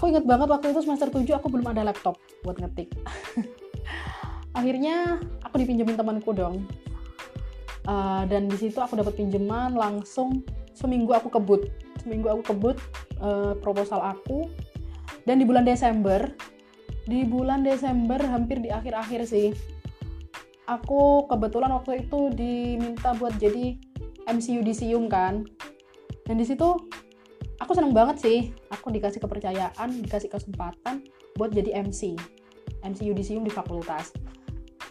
Aku 0.00 0.08
inget 0.08 0.24
banget 0.24 0.48
waktu 0.48 0.72
itu 0.72 0.80
semester 0.80 1.12
7 1.12 1.28
aku 1.36 1.52
belum 1.52 1.68
ada 1.76 1.84
laptop 1.84 2.16
buat 2.40 2.56
ngetik. 2.56 2.88
Akhirnya 4.58 5.20
aku 5.44 5.60
dipinjemin 5.60 5.94
temanku 5.94 6.32
dong 6.32 6.64
uh, 7.86 8.26
dan 8.26 8.50
di 8.50 8.56
situ 8.58 8.80
aku 8.82 8.98
dapat 8.98 9.14
pinjaman 9.14 9.76
langsung 9.76 10.42
seminggu 10.74 11.14
aku 11.14 11.30
kebut. 11.30 11.70
Seminggu 12.02 12.32
aku 12.32 12.42
kebut 12.54 12.76
uh, 13.22 13.54
proposal 13.60 14.02
aku. 14.02 14.48
Dan 15.22 15.38
di 15.38 15.44
bulan 15.44 15.62
Desember 15.62 16.24
di 17.08 17.24
bulan 17.24 17.64
Desember 17.64 18.20
hampir 18.20 18.60
di 18.60 18.68
akhir-akhir 18.68 19.24
sih 19.24 19.48
aku 20.68 21.24
kebetulan 21.24 21.72
waktu 21.72 22.04
itu 22.04 22.28
diminta 22.36 23.16
buat 23.16 23.32
jadi 23.40 23.80
MC 24.28 24.60
Yudisium 24.60 25.08
kan. 25.08 25.48
Dan 26.28 26.36
di 26.36 26.44
situ 26.44 26.76
aku 27.58 27.72
seneng 27.72 27.96
banget 27.96 28.20
sih. 28.20 28.38
Aku 28.68 28.92
dikasih 28.92 29.24
kepercayaan 29.24 30.04
dikasih 30.04 30.28
kesempatan 30.28 31.08
buat 31.40 31.50
jadi 31.50 31.80
MC 31.88 32.14
MC 32.84 33.08
Yudisium 33.08 33.42
di 33.42 33.50
fakultas. 33.50 34.12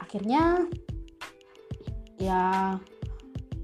Akhirnya 0.01 0.65
ya 2.17 2.75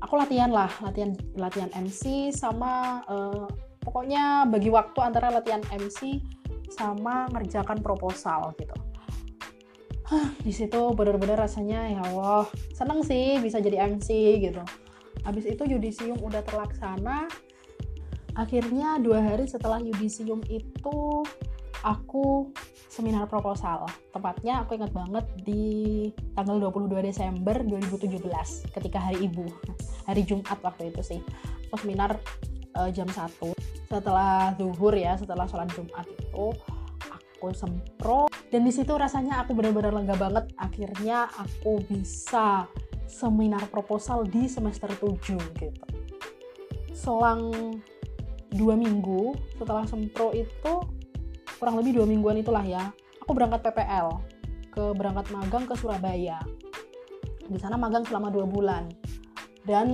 aku 0.04 0.14
latihan 0.20 0.52
lah 0.52 0.70
latihan 0.84 1.16
latihan 1.34 1.72
MC 1.74 2.34
sama 2.34 3.02
uh, 3.08 3.48
pokoknya 3.82 4.48
bagi 4.48 4.70
waktu 4.70 5.00
antara 5.02 5.32
latihan 5.32 5.64
MC 5.74 6.22
sama 6.74 7.30
ngerjakan 7.30 7.80
proposal 7.80 8.52
gitu. 8.58 8.74
Di 10.46 10.52
situ 10.54 10.82
bener-bener 10.94 11.40
rasanya 11.40 11.88
ya 11.90 12.02
Allah 12.12 12.46
seneng 12.76 13.02
sih 13.06 13.40
bisa 13.40 13.62
jadi 13.64 13.86
MC 13.96 14.10
gitu. 14.44 14.64
Habis 15.24 15.46
itu 15.48 15.64
yudisium 15.64 16.20
udah 16.20 16.44
terlaksana. 16.44 17.30
Akhirnya 18.34 18.98
dua 18.98 19.22
hari 19.22 19.46
setelah 19.46 19.78
yudisium 19.78 20.42
itu 20.50 21.22
aku 21.86 22.50
seminar 22.94 23.26
proposal. 23.26 23.90
Tepatnya 24.14 24.62
aku 24.62 24.78
ingat 24.78 24.94
banget 24.94 25.26
di 25.42 25.66
tanggal 26.38 26.62
22 26.70 26.94
Desember 27.02 27.58
2017 27.66 28.70
ketika 28.70 29.02
hari 29.02 29.26
ibu. 29.26 29.50
Hari 30.06 30.22
Jumat 30.22 30.62
waktu 30.62 30.94
itu 30.94 31.02
sih. 31.02 31.20
Aku 31.74 31.82
seminar 31.82 32.22
uh, 32.78 32.94
jam 32.94 33.10
1 33.10 33.34
setelah 33.90 34.54
zuhur 34.62 34.94
ya, 34.94 35.18
setelah 35.18 35.50
sholat 35.50 35.74
Jumat 35.74 36.06
itu 36.06 36.54
aku 37.10 37.50
sempro 37.58 38.30
dan 38.54 38.62
di 38.62 38.72
situ 38.72 38.94
rasanya 38.94 39.42
aku 39.42 39.58
benar-benar 39.58 39.92
lega 39.92 40.16
banget 40.16 40.46
akhirnya 40.56 41.28
aku 41.34 41.82
bisa 41.90 42.70
seminar 43.10 43.66
proposal 43.74 44.26
di 44.26 44.46
semester 44.46 44.90
7 45.02 45.18
gitu. 45.58 45.86
Selang 46.94 47.50
dua 48.54 48.78
minggu 48.78 49.34
setelah 49.58 49.86
sempro 49.90 50.30
itu 50.30 50.74
kurang 51.64 51.80
lebih 51.80 51.96
dua 51.96 52.04
mingguan 52.04 52.36
itulah 52.36 52.60
ya. 52.60 52.92
Aku 53.24 53.32
berangkat 53.32 53.64
PPL 53.64 54.20
ke 54.68 54.84
berangkat 55.00 55.32
magang 55.32 55.64
ke 55.64 55.80
Surabaya. 55.80 56.44
Di 57.48 57.56
sana 57.56 57.80
magang 57.80 58.04
selama 58.04 58.28
dua 58.28 58.44
bulan. 58.44 58.92
Dan 59.64 59.88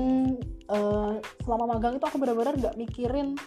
uh, 0.65 1.21
selama 1.45 1.77
magang 1.77 2.01
itu 2.01 2.05
aku 2.09 2.17
benar-benar 2.17 2.57
nggak 2.57 2.73
mikirin 2.73 3.37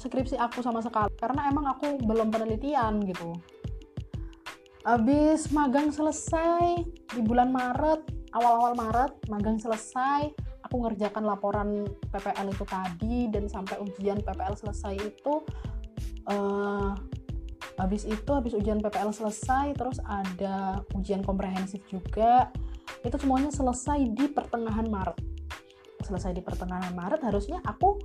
skripsi 0.00 0.40
aku 0.40 0.64
sama 0.64 0.80
sekali. 0.80 1.12
Karena 1.20 1.52
emang 1.52 1.68
aku 1.68 2.00
belum 2.00 2.32
penelitian 2.32 3.04
gitu. 3.04 3.36
Habis 4.88 5.52
magang 5.52 5.92
selesai 5.92 6.88
di 6.88 7.20
bulan 7.20 7.52
Maret 7.52 8.32
awal-awal 8.32 8.72
Maret 8.80 9.28
magang 9.28 9.60
selesai 9.60 10.32
aku 10.64 10.88
ngerjakan 10.88 11.28
laporan 11.28 11.84
PPL 12.08 12.48
itu 12.48 12.64
tadi. 12.64 13.28
Dan 13.28 13.44
sampai 13.44 13.76
ujian 13.76 14.24
PPL 14.24 14.56
selesai 14.56 14.96
itu 14.96 15.44
uh, 16.32 16.96
habis 17.82 18.06
itu 18.06 18.30
habis 18.30 18.54
ujian 18.54 18.78
PPL 18.78 19.10
selesai 19.10 19.74
terus 19.74 19.98
ada 20.06 20.86
ujian 20.94 21.26
komprehensif 21.26 21.82
juga. 21.90 22.46
Itu 23.02 23.18
semuanya 23.18 23.50
selesai 23.50 24.06
di 24.14 24.30
pertengahan 24.30 24.86
Maret. 24.86 25.18
Selesai 26.06 26.30
di 26.30 26.42
pertengahan 26.46 26.94
Maret 26.94 27.26
harusnya 27.26 27.58
aku 27.66 27.98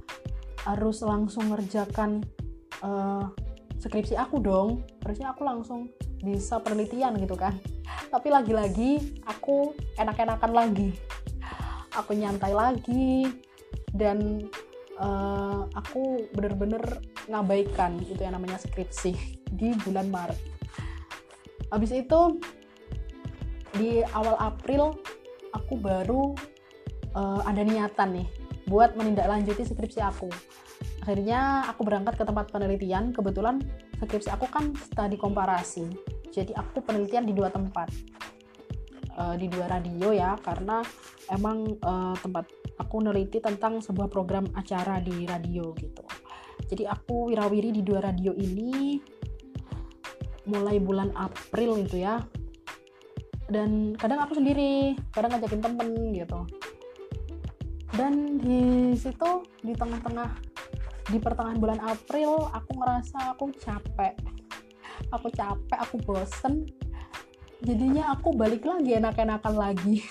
harus 0.65 1.05
langsung 1.05 1.53
ngerjakan 1.53 2.25
uh, 2.81 3.29
skripsi 3.77 4.17
aku 4.17 4.41
dong. 4.41 4.81
Harusnya 5.05 5.38
aku 5.38 5.46
langsung 5.46 5.93
bisa 6.25 6.57
penelitian 6.57 7.13
gitu 7.22 7.38
kan. 7.38 7.53
Tapi 8.10 8.34
lagi-lagi 8.34 9.22
aku 9.29 9.77
enak-enakan 10.01 10.51
lagi. 10.57 10.89
Aku 11.93 12.17
nyantai 12.17 12.57
lagi. 12.57 13.29
Dan 13.93 14.50
uh, 14.98 15.69
aku 15.77 16.25
bener-bener 16.34 16.81
ngabaikan 17.27 18.00
itu 18.07 18.19
yang 18.24 18.36
namanya 18.36 18.60
skripsi 18.60 19.12
di 19.51 19.75
bulan 19.84 20.07
Maret. 20.07 20.39
Habis 21.72 21.91
itu 21.91 22.39
di 23.75 24.01
awal 24.15 24.39
April 24.39 24.96
aku 25.51 25.75
baru 25.75 26.31
uh, 27.13 27.43
ada 27.43 27.62
niatan 27.62 28.24
nih 28.24 28.27
buat 28.67 28.96
menindaklanjuti 28.96 29.67
skripsi 29.67 30.00
aku. 30.03 30.31
Akhirnya 31.03 31.67
aku 31.72 31.88
berangkat 31.88 32.19
ke 32.19 32.24
tempat 32.27 32.51
penelitian. 32.51 33.15
Kebetulan 33.15 33.63
skripsi 34.03 34.31
aku 34.31 34.48
kan 34.48 34.75
studi 34.75 35.15
komparasi. 35.19 35.88
Jadi 36.31 36.51
aku 36.55 36.84
penelitian 36.84 37.27
di 37.27 37.36
dua 37.36 37.51
tempat. 37.51 37.91
Uh, 39.17 39.34
di 39.34 39.50
dua 39.50 39.65
radio 39.65 40.13
ya 40.13 40.38
karena 40.46 40.86
emang 41.34 41.74
uh, 41.81 42.13
tempat 42.22 42.46
aku 42.77 43.01
neliti 43.01 43.41
tentang 43.41 43.81
sebuah 43.81 44.13
program 44.13 44.46
acara 44.53 45.01
di 45.01 45.25
radio 45.25 45.74
gitu 45.74 46.05
jadi 46.67 46.83
aku 46.91 47.31
wirawiri 47.31 47.71
di 47.71 47.79
dua 47.79 48.03
radio 48.03 48.36
ini 48.36 49.00
mulai 50.47 50.79
bulan 50.79 51.12
April 51.15 51.79
itu 51.79 52.03
ya. 52.03 52.19
Dan 53.47 53.95
kadang 53.95 54.27
aku 54.27 54.36
sendiri 54.36 54.95
kadang 55.15 55.36
ngajakin 55.36 55.63
temen 55.63 55.89
gitu. 56.12 56.39
Dan 57.95 58.36
di 58.43 58.91
situ 59.00 59.47
di 59.63 59.71
tengah-tengah 59.71 60.29
di 61.07 61.17
pertengahan 61.24 61.55
bulan 61.55 61.79
April 61.88 62.51
aku 62.51 62.71
ngerasa 62.75 63.31
aku 63.31 63.55
capek. 63.55 64.15
Aku 65.15 65.31
capek 65.31 65.79
aku 65.79 65.95
bosen. 66.03 66.67
Jadinya 67.63 68.12
aku 68.12 68.36
balik 68.36 68.67
lagi 68.67 69.00
enak-enakan 69.00 69.55
lagi. 69.55 70.03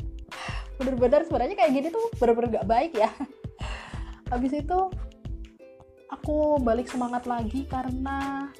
Bener-bener 0.78 1.26
sebenarnya 1.26 1.58
kayak 1.58 1.72
gini 1.74 1.88
tuh 1.90 2.14
bener-bener 2.14 2.62
gak 2.62 2.68
baik 2.70 2.92
ya. 2.94 3.10
Habis 4.30 4.62
itu 4.62 4.78
aku 6.10 6.58
balik 6.60 6.90
semangat 6.90 7.24
lagi 7.24 7.64
karena 7.70 8.50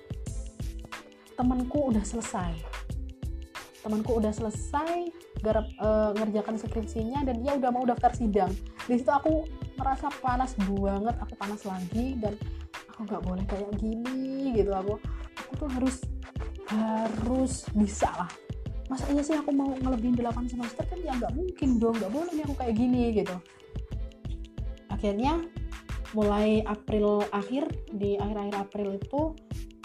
temanku 1.35 1.90
udah 1.90 2.04
selesai. 2.07 2.54
Temanku 3.80 4.21
udah 4.21 4.30
selesai 4.30 5.09
garap 5.40 5.66
uh, 5.80 6.12
ngerjakan 6.14 6.61
skripsinya 6.61 7.25
dan 7.25 7.40
dia 7.40 7.57
udah 7.57 7.71
mau 7.73 7.85
daftar 7.88 8.12
sidang. 8.12 8.52
Di 8.87 9.00
situ 9.00 9.11
aku 9.11 9.49
merasa 9.80 10.12
panas 10.21 10.52
banget 10.61 11.16
aku 11.16 11.35
panas 11.40 11.64
lagi 11.64 12.21
dan 12.21 12.37
aku 12.92 13.09
nggak 13.09 13.23
boleh 13.25 13.45
kayak 13.49 13.73
gini 13.80 14.52
gitu. 14.54 14.71
Aku 14.76 15.00
aku 15.40 15.52
tuh 15.66 15.69
harus 15.73 15.97
harus 16.71 17.66
bisa 17.75 18.12
lah. 18.14 18.30
Masa 18.87 19.07
iya 19.11 19.23
sih 19.23 19.35
aku 19.38 19.50
mau 19.54 19.71
ngelebihin 19.75 20.19
8 20.19 20.50
semester? 20.50 20.85
Kan 20.87 21.00
ya 21.02 21.16
nggak 21.16 21.33
mungkin 21.35 21.80
dong 21.80 21.97
nggak 21.97 22.12
boleh 22.12 22.30
nih 22.37 22.45
aku 22.45 22.54
kayak 22.61 22.75
gini 22.76 23.02
gitu. 23.16 23.37
Akhirnya 24.92 25.40
mulai 26.12 26.62
April 26.67 27.23
akhir 27.31 27.71
di 27.95 28.19
akhir-akhir 28.19 28.57
April 28.59 28.88
itu 28.99 29.21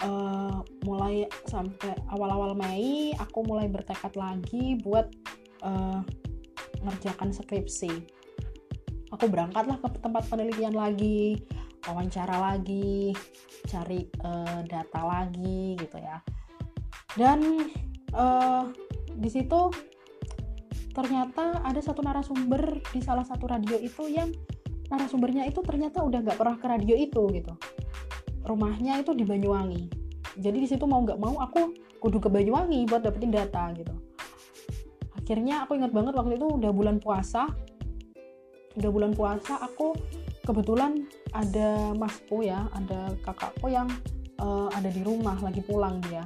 uh, 0.02 0.58
mulai 0.82 1.30
sampai 1.46 1.94
awal-awal 2.10 2.58
Mei 2.58 3.14
aku 3.14 3.46
mulai 3.46 3.70
bertekad 3.70 4.14
lagi 4.18 4.78
buat 4.82 5.06
uh, 5.62 6.02
ngerjakan 6.82 7.30
skripsi. 7.30 7.92
Aku 9.14 9.30
berangkatlah 9.30 9.78
ke 9.78 10.02
tempat 10.02 10.26
penelitian 10.26 10.74
lagi 10.74 11.38
wawancara 11.86 12.42
lagi 12.42 13.14
cari 13.70 14.10
uh, 14.26 14.66
data 14.66 15.00
lagi 15.06 15.78
gitu 15.78 15.96
ya. 16.02 16.18
Dan 17.14 17.70
uh, 18.12 18.66
di 19.14 19.30
situ 19.30 19.70
ternyata 20.90 21.62
ada 21.62 21.78
satu 21.78 22.02
narasumber 22.02 22.82
di 22.90 23.00
salah 23.04 23.24
satu 23.24 23.46
radio 23.46 23.78
itu 23.78 24.10
yang 24.10 24.32
narasumbernya 24.86 25.46
itu 25.50 25.60
ternyata 25.62 26.02
udah 26.02 26.22
nggak 26.22 26.38
pernah 26.38 26.56
ke 26.58 26.66
radio 26.66 26.94
itu 26.94 27.22
gitu. 27.34 27.52
Rumahnya 28.46 29.02
itu 29.02 29.10
di 29.12 29.26
Banyuwangi. 29.26 29.90
Jadi 30.38 30.56
di 30.62 30.68
situ 30.68 30.84
mau 30.86 31.02
nggak 31.02 31.18
mau 31.18 31.42
aku 31.42 31.74
kudu 31.98 32.22
ke 32.22 32.28
Banyuwangi 32.30 32.86
buat 32.86 33.02
dapetin 33.02 33.34
data 33.34 33.72
gitu. 33.74 33.94
Akhirnya 35.16 35.66
aku 35.66 35.74
ingat 35.74 35.90
banget 35.90 36.14
waktu 36.14 36.38
itu 36.38 36.46
udah 36.46 36.70
bulan 36.70 37.02
puasa. 37.02 37.50
Udah 38.78 38.90
bulan 38.92 39.16
puasa 39.16 39.58
aku 39.58 39.96
kebetulan 40.46 41.08
ada 41.34 41.90
masku 41.96 42.46
ya 42.46 42.70
ada 42.76 43.10
kakakku 43.26 43.66
yang 43.66 43.90
uh, 44.38 44.70
ada 44.70 44.86
di 44.92 45.02
rumah 45.02 45.34
lagi 45.42 45.64
pulang 45.66 45.98
dia. 46.06 46.22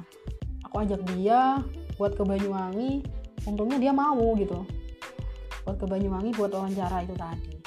Aku 0.69 0.85
ajak 0.85 1.01
dia 1.17 1.57
buat 1.97 2.13
ke 2.13 2.21
Banyuwangi. 2.21 3.01
Untungnya 3.49 3.81
dia 3.81 3.89
mau 3.89 4.37
gitu. 4.37 4.61
Buat 5.65 5.81
ke 5.81 5.85
Banyuwangi 5.89 6.37
buat 6.37 6.53
wawancara 6.53 7.01
itu 7.01 7.17
tadi 7.17 7.60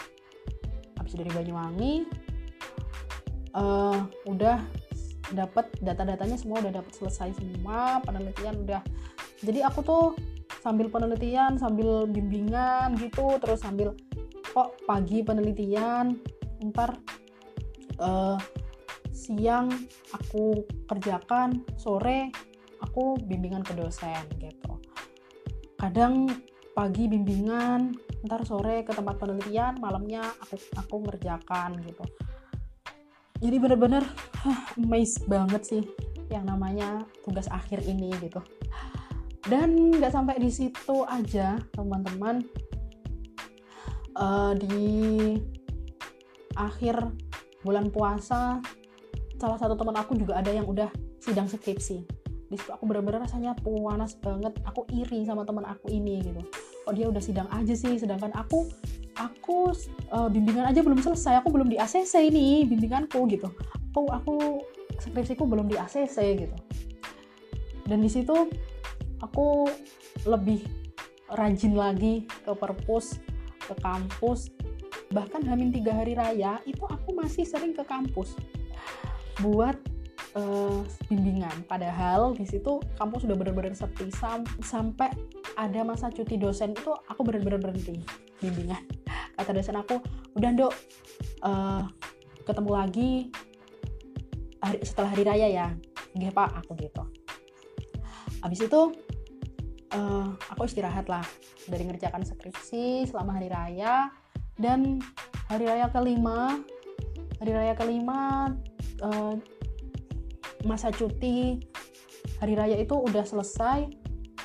dari 1.14 1.30
Banyuwangi. 1.30 1.94
Uh, 3.54 4.10
udah 4.26 4.58
dapat 5.30 5.70
data-datanya 5.80 6.36
semua 6.36 6.60
udah 6.60 6.82
dapat 6.82 6.92
selesai 6.92 7.38
semua 7.38 8.02
penelitian 8.02 8.66
udah. 8.66 8.82
Jadi 9.40 9.62
aku 9.62 9.80
tuh 9.86 10.04
sambil 10.60 10.88
penelitian 10.88 11.56
sambil 11.60 12.08
bimbingan 12.08 12.96
gitu 12.98 13.36
terus 13.40 13.62
sambil 13.62 13.94
kok 14.52 14.76
pagi 14.84 15.22
penelitian? 15.22 16.18
Ntar 16.60 16.98
uh, 18.02 18.36
siang 19.14 19.70
aku 20.12 20.66
kerjakan 20.90 21.62
sore 21.78 22.34
aku 22.82 23.16
bimbingan 23.24 23.64
ke 23.64 23.72
dosen 23.78 24.24
gitu. 24.42 24.76
Kadang 25.78 26.28
pagi 26.74 27.06
bimbingan 27.06 27.94
ntar 28.24 28.40
sore 28.48 28.80
ke 28.88 28.92
tempat 28.96 29.20
penelitian 29.20 29.76
malamnya 29.78 30.24
aku 30.40 30.56
aku 30.80 30.96
ngerjakan 31.04 31.76
gitu. 31.84 32.04
Jadi 33.44 33.56
bener-bener 33.60 34.00
huh, 34.40 34.60
amazed 34.80 35.28
banget 35.28 35.62
sih 35.68 35.82
yang 36.32 36.48
namanya 36.48 37.04
tugas 37.20 37.44
akhir 37.52 37.84
ini 37.84 38.08
gitu. 38.24 38.40
Dan 39.44 39.92
nggak 40.00 40.16
sampai 40.16 40.40
di 40.40 40.48
situ 40.48 41.04
aja 41.04 41.60
teman-teman. 41.76 42.40
Uh, 44.14 44.54
di 44.56 44.88
akhir 46.54 46.96
bulan 47.66 47.90
puasa 47.90 48.62
salah 49.36 49.58
satu 49.58 49.74
teman 49.74 49.98
aku 49.98 50.14
juga 50.14 50.38
ada 50.38 50.48
yang 50.48 50.64
udah 50.64 50.88
sidang 51.20 51.44
skripsi. 51.44 51.98
Di 52.48 52.56
situ 52.56 52.70
aku 52.72 52.88
benar-benar 52.88 53.28
rasanya 53.28 53.52
panas 53.60 54.16
banget 54.16 54.56
aku 54.64 54.88
iri 54.96 55.28
sama 55.28 55.44
teman 55.44 55.68
aku 55.68 55.92
ini 55.92 56.24
gitu 56.24 56.40
oh 56.84 56.92
dia 56.92 57.08
udah 57.08 57.22
sidang 57.22 57.48
aja 57.52 57.72
sih 57.72 57.96
sedangkan 57.96 58.32
aku 58.36 58.68
aku 59.18 59.70
uh, 60.10 60.28
bimbingan 60.30 60.66
aja 60.66 60.82
belum 60.82 60.98
selesai 60.98 61.40
aku 61.42 61.54
belum 61.54 61.70
di 61.70 61.78
ACC 61.78 62.30
ini 62.30 62.66
bimbinganku 62.66 63.26
gitu. 63.30 63.50
Aku 63.94 64.10
aku 64.10 64.36
skripsiku 64.98 65.46
belum 65.46 65.70
di 65.70 65.78
ACC 65.78 66.46
gitu. 66.46 66.56
Dan 67.86 68.02
di 68.02 68.10
situ 68.10 68.34
aku 69.22 69.68
lebih 70.26 70.64
rajin 71.34 71.78
lagi 71.78 72.26
ke 72.26 72.52
perpus 72.54 73.22
ke 73.64 73.74
kampus. 73.80 74.50
Bahkan 75.14 75.46
hamin 75.46 75.70
tiga 75.70 75.94
hari 75.94 76.18
raya 76.18 76.58
itu 76.66 76.82
aku 76.82 77.14
masih 77.14 77.46
sering 77.46 77.70
ke 77.70 77.86
kampus 77.86 78.34
buat 79.38 79.78
uh, 80.34 80.82
bimbingan. 81.06 81.64
Padahal 81.70 82.34
di 82.34 82.46
situ 82.46 82.82
kampus 82.98 83.22
sudah 83.26 83.38
benar-benar 83.38 83.74
sepi 83.78 84.10
sam 84.10 84.42
sampai 84.58 85.14
ada 85.54 85.80
masa 85.86 86.10
cuti 86.10 86.38
dosen 86.38 86.74
itu 86.74 86.90
aku 86.90 87.22
benar-benar 87.22 87.62
berhenti 87.62 88.02
bimbingan. 88.42 88.82
Kata 89.34 89.50
dosen 89.54 89.78
aku 89.78 89.98
udah 90.38 90.50
dok 90.54 90.74
uh, 91.42 91.82
ketemu 92.46 92.70
lagi 92.70 93.10
hari, 94.62 94.78
setelah 94.82 95.10
hari 95.14 95.24
raya 95.26 95.46
ya. 95.50 95.68
Gak 96.14 96.34
pak 96.34 96.50
aku 96.62 96.78
gitu. 96.78 97.02
Habis 98.42 98.66
itu 98.66 98.80
uh, 99.94 100.28
aku 100.54 100.68
istirahat 100.68 101.10
lah 101.10 101.24
dari 101.66 101.86
ngerjakan 101.88 102.22
skripsi 102.22 103.10
selama 103.10 103.38
hari 103.38 103.50
raya. 103.50 104.10
Dan 104.54 105.02
hari 105.50 105.66
raya 105.66 105.90
kelima 105.90 106.62
hari 107.42 107.50
raya 107.50 107.74
kelima 107.74 108.54
uh, 109.02 109.34
masa 110.62 110.94
cuti 110.94 111.58
hari 112.38 112.54
raya 112.54 112.78
itu 112.78 112.94
udah 112.94 113.26
selesai 113.26 114.03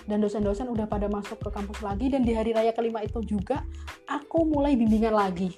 dan 0.10 0.26
dosen-dosen 0.26 0.66
udah 0.74 0.90
pada 0.90 1.06
masuk 1.06 1.38
ke 1.38 1.50
kampus 1.54 1.86
lagi 1.86 2.10
dan 2.10 2.26
di 2.26 2.34
hari 2.34 2.50
raya 2.50 2.74
kelima 2.74 3.06
itu 3.06 3.22
juga 3.22 3.62
aku 4.10 4.50
mulai 4.50 4.74
bimbingan 4.74 5.14
lagi. 5.14 5.54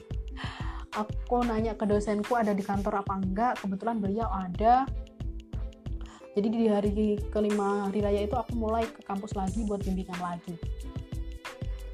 Aku 0.91 1.39
nanya 1.47 1.71
ke 1.79 1.87
dosenku 1.87 2.35
ada 2.35 2.51
di 2.51 2.59
kantor 2.59 2.99
apa 2.99 3.15
enggak 3.15 3.63
kebetulan 3.63 4.03
beliau 4.03 4.27
ada. 4.27 4.83
Jadi 6.35 6.47
di 6.51 6.67
hari 6.67 6.91
kelima 7.31 7.87
hari 7.87 8.03
raya 8.03 8.27
itu 8.27 8.35
aku 8.35 8.59
mulai 8.59 8.83
ke 8.83 8.99
kampus 9.07 9.39
lagi 9.39 9.63
buat 9.63 9.79
bimbingan 9.87 10.19
lagi. 10.19 10.59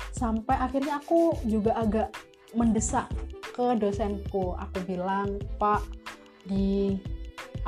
Sampai 0.09 0.57
akhirnya 0.57 0.97
aku 0.97 1.37
juga 1.45 1.77
agak 1.77 2.09
mendesak 2.57 3.05
ke 3.53 3.77
dosenku. 3.77 4.57
Aku 4.57 4.81
bilang 4.89 5.37
pak 5.61 5.85
di 6.49 6.97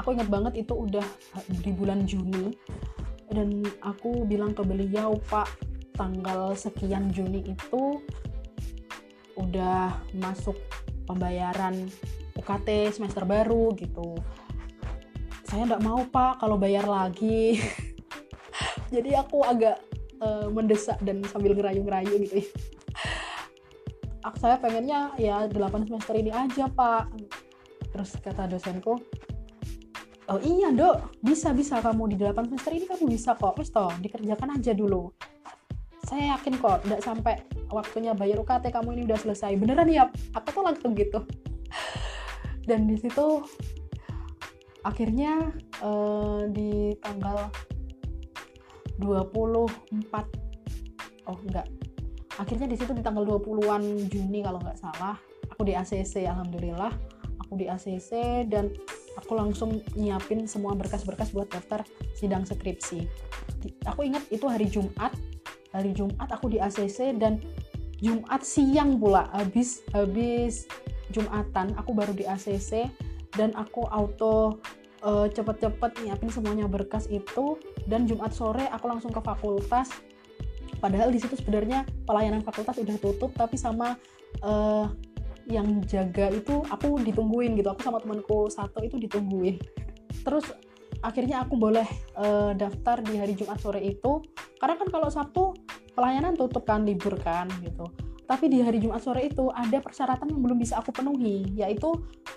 aku 0.01 0.17
ingat 0.17 0.33
banget 0.33 0.65
itu 0.65 0.73
udah 0.73 1.05
di 1.61 1.69
bulan 1.77 2.09
Juni 2.09 2.57
dan 3.29 3.61
aku 3.85 4.25
bilang 4.25 4.57
ke 4.57 4.65
beliau 4.65 5.17
pak 5.29 5.45
tanggal 5.93 6.55
sekian 6.57 7.13
Juni 7.13 7.45
itu 7.45 8.01
udah 9.37 9.95
masuk 10.17 10.57
pembayaran 11.05 11.87
UKT 12.35 12.95
semester 12.95 13.23
baru 13.23 13.71
gitu. 13.77 14.17
Saya 15.45 15.65
nggak 15.65 15.83
mau 15.85 16.01
pak 16.07 16.41
kalau 16.41 16.57
bayar 16.57 16.85
lagi. 16.85 17.59
Jadi 18.93 19.13
aku 19.13 19.45
agak 19.45 19.81
uh, 20.21 20.49
mendesak 20.49 20.97
dan 21.05 21.21
sambil 21.29 21.53
ngerayu-ngerayu 21.53 22.15
gitu. 22.25 22.41
Ya 22.41 22.47
saya 24.37 24.55
pengennya 24.61 25.15
ya 25.17 25.49
8 25.49 25.89
semester 25.89 26.13
ini 26.15 26.29
aja 26.29 26.69
pak. 26.69 27.09
Terus 27.91 28.13
kata 28.21 28.45
dosenku 28.45 29.01
oh 30.29 30.39
iya 30.41 30.69
dok. 30.71 31.19
Bisa 31.21 31.51
bisa 31.51 31.81
kamu 31.81 32.13
di 32.13 32.15
8 32.21 32.49
semester 32.49 32.71
ini 32.73 32.85
kamu 32.85 33.05
bisa 33.09 33.35
kok. 33.35 33.57
Wis 33.57 33.73
toh 33.73 33.91
dikerjakan 33.99 34.61
aja 34.61 34.71
dulu. 34.77 35.11
Saya 36.05 36.37
yakin 36.37 36.57
kok 36.57 36.85
tidak 36.85 37.01
sampai 37.05 37.35
waktunya 37.69 38.17
bayar 38.17 38.41
UKT 38.41 38.71
kamu 38.73 38.89
ini 38.97 39.01
udah 39.09 39.19
selesai. 39.19 39.53
Beneran 39.57 39.89
ya 39.89 40.09
aku 40.33 40.47
tuh 40.53 40.63
langsung 40.65 40.93
gitu. 40.93 41.25
Dan 42.69 42.85
di 42.85 42.97
situ 42.97 43.43
akhirnya 44.85 45.51
uh, 45.83 46.47
di 46.47 46.95
tanggal 47.03 47.51
24 48.95 49.67
oh 51.27 51.37
enggak 51.43 51.67
akhirnya 52.39 52.71
di 52.71 52.79
situ 52.79 52.95
di 52.95 53.03
tanggal 53.03 53.27
20-an 53.27 54.07
Juni 54.07 54.39
kalau 54.39 54.63
nggak 54.63 54.79
salah 54.79 55.19
aku 55.59 55.67
di 55.67 55.75
ACC 55.75 56.23
alhamdulillah. 56.23 56.95
Aku 57.43 57.59
di 57.59 57.67
ACC 57.67 58.47
dan 58.47 58.71
aku 59.17 59.33
langsung 59.33 59.81
nyiapin 59.97 60.45
semua 60.45 60.77
berkas-berkas 60.77 61.33
buat 61.33 61.49
daftar 61.49 61.85
sidang 62.13 62.45
skripsi. 62.45 63.07
Aku 63.89 64.05
ingat 64.05 64.27
itu 64.29 64.45
hari 64.45 64.69
Jumat, 64.69 65.15
hari 65.73 65.93
Jumat 65.93 66.29
aku 66.29 66.49
di 66.49 66.57
ACC 66.61 67.17
dan 67.17 67.41
Jumat 67.99 68.41
siang 68.47 68.95
pula 68.95 69.27
habis 69.35 69.83
habis 69.91 70.65
Jumatan 71.09 71.73
aku 71.75 71.91
baru 71.91 72.13
di 72.13 72.23
ACC 72.23 72.87
dan 73.33 73.51
aku 73.57 73.83
auto 73.89 74.61
uh, 75.03 75.27
cepet-cepet 75.27 76.05
nyiapin 76.05 76.31
semuanya 76.31 76.65
berkas 76.69 77.09
itu 77.11 77.59
dan 77.89 78.05
Jumat 78.05 78.31
sore 78.31 78.69
aku 78.71 78.87
langsung 78.87 79.11
ke 79.11 79.19
fakultas 79.19 79.89
padahal 80.79 81.11
di 81.11 81.19
situ 81.19 81.35
sebenarnya 81.35 81.83
pelayanan 82.07 82.45
fakultas 82.45 82.79
udah 82.79 82.95
tutup 83.01 83.33
tapi 83.35 83.59
sama 83.59 83.99
uh, 84.45 84.87
yang 85.49 85.81
jaga 85.89 86.29
itu 86.29 86.61
aku 86.69 87.01
ditungguin 87.01 87.57
gitu. 87.57 87.73
Aku 87.73 87.81
sama 87.81 87.97
temanku 87.99 88.47
satu 88.47 88.85
itu 88.85 89.01
ditungguin. 89.01 89.57
Terus 90.21 90.45
akhirnya 91.01 91.43
aku 91.43 91.57
boleh 91.57 91.85
uh, 92.15 92.53
daftar 92.53 93.01
di 93.01 93.17
hari 93.17 93.33
Jumat 93.33 93.57
sore 93.57 93.81
itu. 93.81 94.21
Karena 94.61 94.77
kan 94.77 94.87
kalau 94.93 95.09
Sabtu 95.09 95.57
pelayanan 95.97 96.37
tutup 96.37 96.63
kan 96.63 96.85
libur 96.85 97.17
kan 97.17 97.49
gitu. 97.65 97.89
Tapi 98.29 98.45
di 98.45 98.61
hari 98.61 98.77
Jumat 98.77 99.01
sore 99.01 99.25
itu 99.25 99.49
ada 99.49 99.81
persyaratan 99.81 100.29
yang 100.29 100.45
belum 100.45 100.61
bisa 100.61 100.77
aku 100.77 100.93
penuhi 100.93 101.49
yaitu 101.57 101.89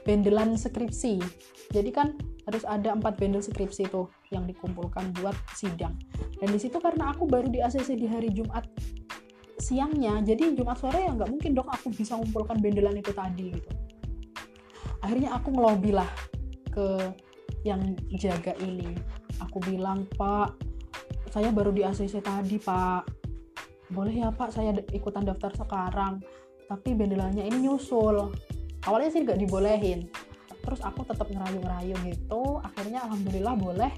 bendelan 0.09 0.57
skripsi. 0.57 1.21
Jadi 1.69 1.91
kan 1.93 2.17
harus 2.49 2.65
ada 2.65 2.97
empat 2.97 3.21
bendel 3.21 3.45
skripsi 3.45 3.93
itu 3.93 4.09
yang 4.33 4.49
dikumpulkan 4.49 5.13
buat 5.21 5.37
sidang. 5.53 5.93
Dan 6.41 6.49
di 6.49 6.57
situ 6.57 6.81
karena 6.81 7.13
aku 7.13 7.29
baru 7.29 7.53
di 7.53 7.61
ACC 7.61 7.93
di 7.93 8.09
hari 8.09 8.33
Jumat 8.33 8.65
siangnya. 9.63 10.19
Jadi 10.27 10.59
Jumat 10.59 10.83
sore 10.83 11.07
ya 11.07 11.15
nggak 11.15 11.31
mungkin 11.31 11.55
dong 11.55 11.71
aku 11.71 11.95
bisa 11.95 12.19
ngumpulkan 12.19 12.59
bendelan 12.59 12.99
itu 12.99 13.15
tadi 13.15 13.55
gitu. 13.55 13.71
Akhirnya 14.99 15.39
aku 15.39 15.55
ngelobi 15.55 15.95
lah 15.95 16.11
ke 16.75 17.15
yang 17.63 17.95
jaga 18.19 18.59
ini. 18.59 18.91
Aku 19.39 19.63
bilang 19.63 20.11
pak 20.19 20.59
saya 21.31 21.55
baru 21.55 21.71
di 21.71 21.87
ACC 21.87 22.19
tadi 22.19 22.59
pak. 22.59 23.07
Boleh 23.95 24.27
ya 24.27 24.35
pak 24.35 24.51
saya 24.51 24.75
ikutan 24.91 25.23
daftar 25.23 25.55
sekarang. 25.55 26.19
Tapi 26.67 26.99
bendelannya 26.99 27.47
ini 27.47 27.71
nyusul. 27.71 28.35
Awalnya 28.83 29.11
sih 29.15 29.23
nggak 29.23 29.39
dibolehin. 29.39 30.11
Terus 30.63 30.83
aku 30.83 31.07
tetap 31.07 31.27
ngerayu-ngerayu 31.31 31.95
gitu. 32.07 32.59
Akhirnya 32.63 33.07
alhamdulillah 33.07 33.55
boleh. 33.55 33.93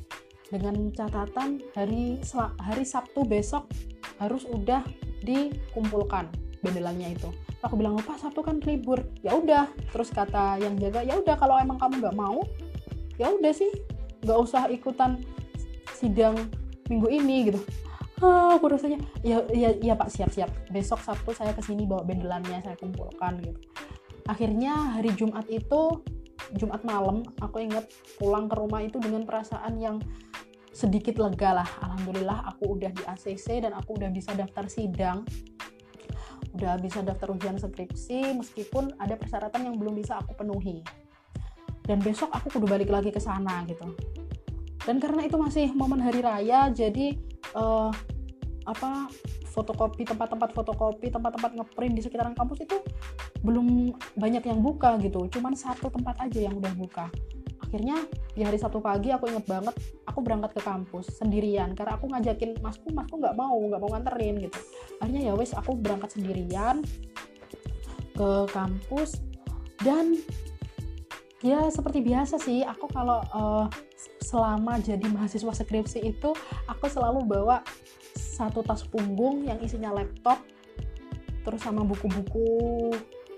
Dengan 0.45 0.93
catatan 0.93 1.65
hari 1.73 2.21
hari 2.61 2.85
Sabtu 2.85 3.25
besok 3.25 3.65
harus 4.21 4.45
udah 4.47 4.85
dikumpulkan 5.25 6.29
bendelannya 6.61 7.17
itu. 7.17 7.33
Aku 7.65 7.81
bilang 7.81 7.97
lupa 7.97 8.21
Sabtu 8.21 8.45
kan 8.45 8.61
libur. 8.61 9.01
Ya 9.25 9.33
udah 9.37 9.69
terus 9.93 10.13
kata 10.13 10.61
yang 10.61 10.77
jaga 10.77 11.01
ya 11.01 11.17
udah 11.17 11.37
kalau 11.41 11.57
emang 11.57 11.81
kamu 11.81 12.05
nggak 12.05 12.17
mau 12.17 12.45
ya 13.17 13.31
udah 13.31 13.53
sih 13.57 13.73
nggak 14.25 14.39
usah 14.41 14.69
ikutan 14.69 15.21
sidang 15.97 16.37
minggu 16.89 17.09
ini 17.09 17.53
gitu. 17.53 17.61
Ah, 18.23 18.57
aku 18.57 18.71
rasanya 18.71 19.03
ya 19.27 19.43
ya 19.53 19.75
ya 19.81 19.95
pak 19.97 20.13
siap 20.13 20.31
siap. 20.33 20.53
Besok 20.71 21.01
Sabtu 21.03 21.33
saya 21.33 21.53
ke 21.57 21.61
sini 21.65 21.89
bawa 21.89 22.05
bendelannya 22.05 22.61
saya 22.61 22.77
kumpulkan 22.77 23.41
gitu. 23.41 23.61
Akhirnya 24.25 24.97
hari 24.97 25.13
Jumat 25.13 25.45
itu 25.53 26.01
Jumat 26.55 26.85
malam 26.85 27.25
aku 27.41 27.65
inget 27.65 27.89
pulang 28.21 28.47
ke 28.47 28.55
rumah 28.57 28.85
itu 28.85 29.01
dengan 29.01 29.25
perasaan 29.25 29.81
yang 29.81 29.97
sedikit 30.75 31.23
lega 31.23 31.63
lah. 31.63 31.69
Alhamdulillah 31.87 32.51
aku 32.51 32.75
udah 32.75 32.91
di 32.91 33.03
ACC 33.07 33.63
dan 33.63 33.79
aku 33.79 33.95
udah 33.95 34.11
bisa 34.11 34.35
daftar 34.35 34.67
sidang. 34.67 35.23
Udah 36.59 36.75
bisa 36.83 37.01
daftar 37.01 37.31
ujian 37.31 37.57
skripsi 37.57 38.35
meskipun 38.35 38.99
ada 38.99 39.15
persyaratan 39.15 39.71
yang 39.71 39.79
belum 39.79 39.95
bisa 39.95 40.19
aku 40.19 40.35
penuhi. 40.35 40.83
Dan 41.87 42.03
besok 42.03 42.35
aku 42.35 42.59
kudu 42.59 42.67
balik 42.67 42.91
lagi 42.91 43.15
ke 43.15 43.23
sana 43.23 43.63
gitu. 43.71 43.87
Dan 44.83 44.99
karena 44.99 45.25
itu 45.25 45.39
masih 45.39 45.71
momen 45.73 46.03
hari 46.03 46.21
raya 46.21 46.69
jadi 46.69 47.17
uh, 47.55 47.89
apa 48.67 49.09
fotokopi 49.49 50.03
tempat-tempat 50.09 50.51
fotokopi 50.51 51.13
tempat-tempat 51.13 51.55
ngeprint 51.55 51.95
di 51.95 52.03
sekitaran 52.03 52.35
kampus 52.35 52.67
itu 52.67 52.83
belum 53.47 53.95
banyak 54.19 54.43
yang 54.43 54.59
buka 54.59 54.99
gitu. 54.99 55.31
Cuman 55.31 55.55
satu 55.55 55.87
tempat 55.87 56.19
aja 56.19 56.51
yang 56.51 56.59
udah 56.59 56.75
buka 56.75 57.07
akhirnya 57.75 58.07
di 58.39 58.47
hari 58.47 58.55
Sabtu 58.55 58.79
pagi 58.79 59.11
aku 59.11 59.27
inget 59.27 59.51
banget 59.51 59.75
aku 60.07 60.23
berangkat 60.23 60.55
ke 60.55 60.63
kampus 60.63 61.11
sendirian. 61.19 61.75
Karena 61.75 61.99
aku 61.99 62.07
ngajakin 62.07 62.63
masku 62.63 62.95
masku 62.95 63.19
nggak 63.19 63.35
mau 63.35 63.59
nggak 63.59 63.83
mau 63.83 63.91
nganterin 63.99 64.39
gitu. 64.47 64.63
Akhirnya 65.03 65.23
ya 65.27 65.33
wes 65.35 65.51
aku 65.59 65.75
berangkat 65.75 66.15
sendirian 66.15 66.87
ke 68.15 68.31
kampus. 68.55 69.19
Dan 69.83 70.15
ya 71.43 71.67
seperti 71.67 71.99
biasa 71.99 72.39
sih 72.39 72.63
aku 72.63 72.87
kalau 72.95 73.27
uh, 73.35 73.67
selama 74.23 74.79
jadi 74.79 75.03
mahasiswa 75.11 75.51
skripsi 75.51 76.15
itu 76.15 76.31
aku 76.71 76.87
selalu 76.87 77.27
bawa 77.27 77.67
satu 78.15 78.63
tas 78.63 78.87
punggung 78.87 79.43
yang 79.43 79.59
isinya 79.59 79.91
laptop 79.91 80.39
terus 81.43 81.61
sama 81.61 81.85
buku-buku 81.85 82.49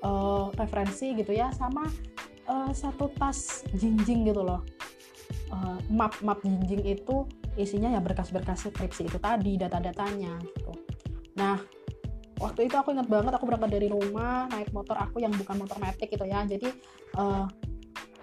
uh, 0.07 0.53
referensi 0.55 1.17
gitu 1.19 1.35
ya 1.35 1.51
sama 1.51 1.89
uh, 2.47 2.71
satu 2.73 3.11
tas 3.19 3.67
jinjing 3.75 4.27
gitu 4.27 4.43
loh. 4.43 4.63
Uh, 5.51 5.79
map 5.91 6.15
map 6.23 6.39
jinjing 6.43 6.83
itu 6.87 7.27
isinya 7.59 7.91
ya 7.91 8.01
berkas-berkas 8.03 8.71
skripsi 8.71 9.11
itu 9.11 9.19
tadi 9.19 9.59
data-datanya 9.59 10.39
gitu. 10.43 10.73
Nah 11.39 11.59
waktu 12.37 12.69
itu 12.69 12.77
aku 12.77 12.93
ingat 12.93 13.09
banget 13.09 13.33
aku 13.35 13.49
berangkat 13.49 13.71
dari 13.81 13.89
rumah 13.89 14.47
naik 14.53 14.71
motor 14.71 14.95
aku 14.99 15.23
yang 15.23 15.33
bukan 15.35 15.57
motor 15.59 15.79
metik 15.83 16.13
gitu 16.13 16.27
ya. 16.27 16.47
Jadi 16.47 16.71
uh, 17.19 17.47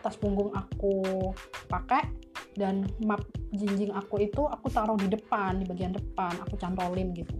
tas 0.04 0.16
punggung 0.20 0.52
aku 0.52 1.32
pakai 1.72 2.08
dan 2.54 2.86
map 3.02 3.24
jinjing 3.50 3.90
aku 3.96 4.22
itu 4.22 4.46
aku 4.46 4.70
taruh 4.70 5.00
di 5.00 5.10
depan 5.10 5.58
di 5.58 5.66
bagian 5.66 5.96
depan 5.96 6.38
aku 6.44 6.56
cantolin 6.56 7.12
gitu. 7.12 7.36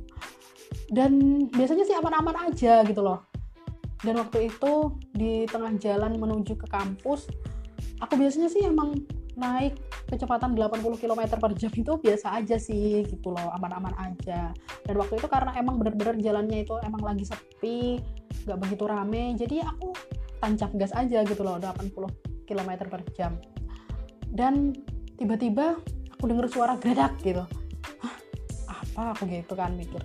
Dan 0.90 1.46
biasanya 1.54 1.86
sih 1.88 1.96
aman-aman 1.96 2.50
aja 2.52 2.84
gitu 2.84 3.02
loh 3.02 3.33
dan 4.04 4.20
waktu 4.20 4.52
itu 4.52 5.00
di 5.16 5.48
tengah 5.48 5.74
jalan 5.80 6.20
menuju 6.20 6.60
ke 6.60 6.68
kampus 6.68 7.28
aku 8.04 8.20
biasanya 8.20 8.52
sih 8.52 8.68
emang 8.68 9.00
naik 9.34 9.80
kecepatan 10.10 10.54
80 10.54 11.02
km 11.02 11.22
per 11.42 11.52
jam 11.58 11.74
itu 11.74 11.94
biasa 11.98 12.38
aja 12.38 12.58
sih 12.62 13.02
gitu 13.08 13.34
loh 13.34 13.50
aman-aman 13.58 13.94
aja. 13.98 14.54
Dan 14.86 14.96
waktu 15.02 15.18
itu 15.18 15.26
karena 15.26 15.58
emang 15.58 15.82
bener-bener 15.82 16.22
jalannya 16.22 16.68
itu 16.68 16.78
emang 16.86 17.02
lagi 17.02 17.26
sepi 17.26 17.98
nggak 18.44 18.60
begitu 18.60 18.84
rame 18.86 19.34
jadi 19.40 19.64
aku 19.64 19.96
tancap 20.44 20.76
gas 20.76 20.92
aja 20.94 21.24
gitu 21.24 21.42
loh 21.42 21.58
80 21.58 22.46
km 22.46 22.72
per 22.86 23.02
jam. 23.18 23.40
Dan 24.30 24.78
tiba-tiba 25.18 25.82
aku 26.14 26.24
dengar 26.30 26.46
suara 26.52 26.78
gerak 26.78 27.18
gitu. 27.26 27.46
Hah, 28.04 28.16
apa 28.70 29.18
aku 29.18 29.26
gitu 29.30 29.54
kan 29.58 29.74
mikir. 29.74 30.02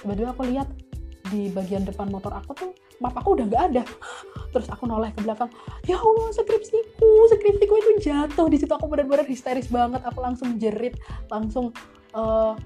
Tiba-tiba 0.00 0.32
aku 0.32 0.48
lihat 0.48 0.68
di 1.30 1.48
bagian 1.54 1.86
depan 1.86 2.10
motor 2.10 2.34
aku 2.34 2.52
tuh 2.52 2.70
map 2.98 3.14
aku 3.16 3.38
udah 3.38 3.46
nggak 3.46 3.64
ada. 3.72 3.82
Terus 4.52 4.66
aku 4.68 4.84
noleh 4.84 5.14
ke 5.14 5.22
belakang 5.22 5.48
ya 5.86 5.96
Allah 5.96 6.28
skripsiku 6.34 7.10
skripsiku 7.30 7.74
itu 7.78 7.90
jatuh. 8.10 8.46
Di 8.50 8.58
situ 8.58 8.72
aku 8.74 8.90
benar-benar 8.90 9.24
histeris 9.24 9.70
banget. 9.70 10.02
Aku 10.04 10.18
langsung 10.20 10.58
jerit 10.58 10.98
langsung 11.30 11.70
uh, 12.12 12.58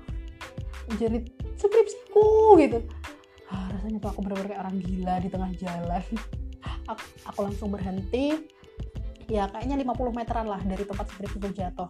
jerit 0.97 1.29
skripsiku 1.61 2.59
gitu. 2.61 2.79
Ah, 3.53 3.71
rasanya 3.71 4.03
tuh 4.03 4.11
aku 4.11 4.21
benar-benar 4.25 4.49
kayak 4.51 4.63
orang 4.67 4.77
gila 4.83 5.15
di 5.21 5.29
tengah 5.31 5.51
jalan. 5.61 6.05
Aku, 6.85 7.01
aku 7.25 7.39
langsung 7.49 7.69
berhenti. 7.73 8.45
Ya 9.33 9.49
kayaknya 9.49 9.81
50 9.89 10.21
meteran 10.21 10.45
lah 10.45 10.61
dari 10.61 10.85
tempat 10.85 11.09
skripsi 11.09 11.41
itu 11.41 11.49
jatuh. 11.57 11.89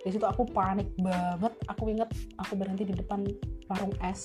Di 0.00 0.08
situ 0.08 0.24
aku 0.24 0.48
panik 0.48 0.88
banget. 0.96 1.52
Aku 1.68 1.92
inget 1.92 2.08
aku 2.40 2.56
berhenti 2.56 2.88
di 2.88 2.96
depan 2.96 3.28
warung 3.68 3.92
es. 4.00 4.24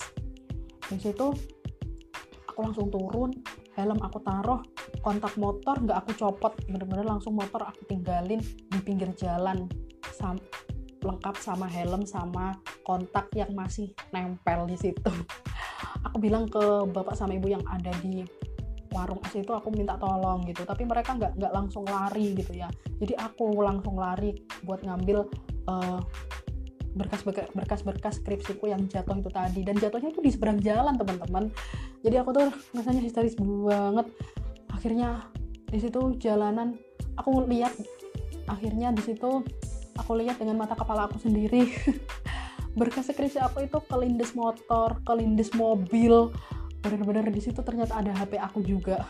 Di 0.88 0.96
situ 0.96 1.36
aku 2.56 2.64
langsung 2.64 2.88
turun 2.88 3.36
helm 3.76 4.00
aku 4.00 4.16
taruh 4.24 4.64
kontak 5.04 5.36
motor 5.36 5.76
nggak 5.76 6.00
aku 6.00 6.16
copot. 6.16 6.56
Bener-bener 6.64 7.04
langsung 7.04 7.36
motor 7.36 7.68
aku 7.68 7.84
tinggalin 7.84 8.40
di 8.72 8.80
pinggir 8.80 9.12
jalan. 9.12 9.68
Sam 10.16 10.40
lengkap 11.04 11.36
sama 11.36 11.68
helm 11.68 12.08
sama 12.08 12.56
kontak 12.80 13.28
yang 13.36 13.52
masih 13.52 13.92
nempel 14.08 14.64
di 14.64 14.80
situ. 14.80 15.12
Aku 16.08 16.16
bilang 16.16 16.48
ke 16.48 16.88
bapak 16.88 17.12
sama 17.12 17.36
ibu 17.36 17.52
yang 17.52 17.62
ada 17.68 17.92
di 18.00 18.24
warung 18.94 19.20
es 19.26 19.36
itu 19.36 19.52
aku 19.52 19.68
minta 19.74 19.98
tolong 20.00 20.46
gitu. 20.48 20.64
Tapi 20.64 20.88
mereka 20.88 21.18
nggak 21.18 21.36
nggak 21.36 21.52
langsung 21.52 21.84
lari 21.84 22.32
gitu 22.32 22.56
ya. 22.56 22.70
Jadi 22.96 23.12
aku 23.18 23.60
langsung 23.60 24.00
lari 24.00 24.32
buat 24.64 24.80
ngambil 24.86 25.26
uh, 25.68 26.00
berkas-berkas 26.96 27.52
berkas-berkas 27.52 28.14
skripsiku 28.24 28.72
yang 28.72 28.88
jatuh 28.88 29.20
itu 29.20 29.30
tadi. 29.30 29.60
Dan 29.62 29.76
jatuhnya 29.76 30.10
itu 30.10 30.20
di 30.24 30.32
seberang 30.32 30.58
jalan 30.64 30.96
teman-teman. 30.96 31.52
Jadi 32.00 32.16
aku 32.16 32.30
tuh 32.32 32.48
rasanya 32.72 33.04
histeris 33.04 33.36
banget. 33.36 34.08
Akhirnya 34.72 35.28
di 35.68 35.78
situ 35.78 36.00
jalanan 36.16 36.80
aku 37.20 37.44
lihat 37.44 37.76
akhirnya 38.46 38.94
di 38.94 39.02
situ 39.02 39.42
aku 39.98 40.12
lihat 40.16 40.40
dengan 40.40 40.56
mata 40.56 40.72
kepala 40.72 41.06
aku 41.06 41.20
sendiri. 41.20 41.68
Berkas 42.78 43.08
skripsi 43.08 43.40
aku 43.40 43.68
itu 43.68 43.78
kelindes 43.86 44.32
motor 44.32 44.96
kelindes 45.04 45.52
mobil. 45.52 46.32
Bener-bener 46.80 47.28
di 47.28 47.40
situ 47.44 47.60
ternyata 47.60 48.00
ada 48.00 48.12
HP 48.16 48.40
aku 48.40 48.60
juga. 48.64 49.04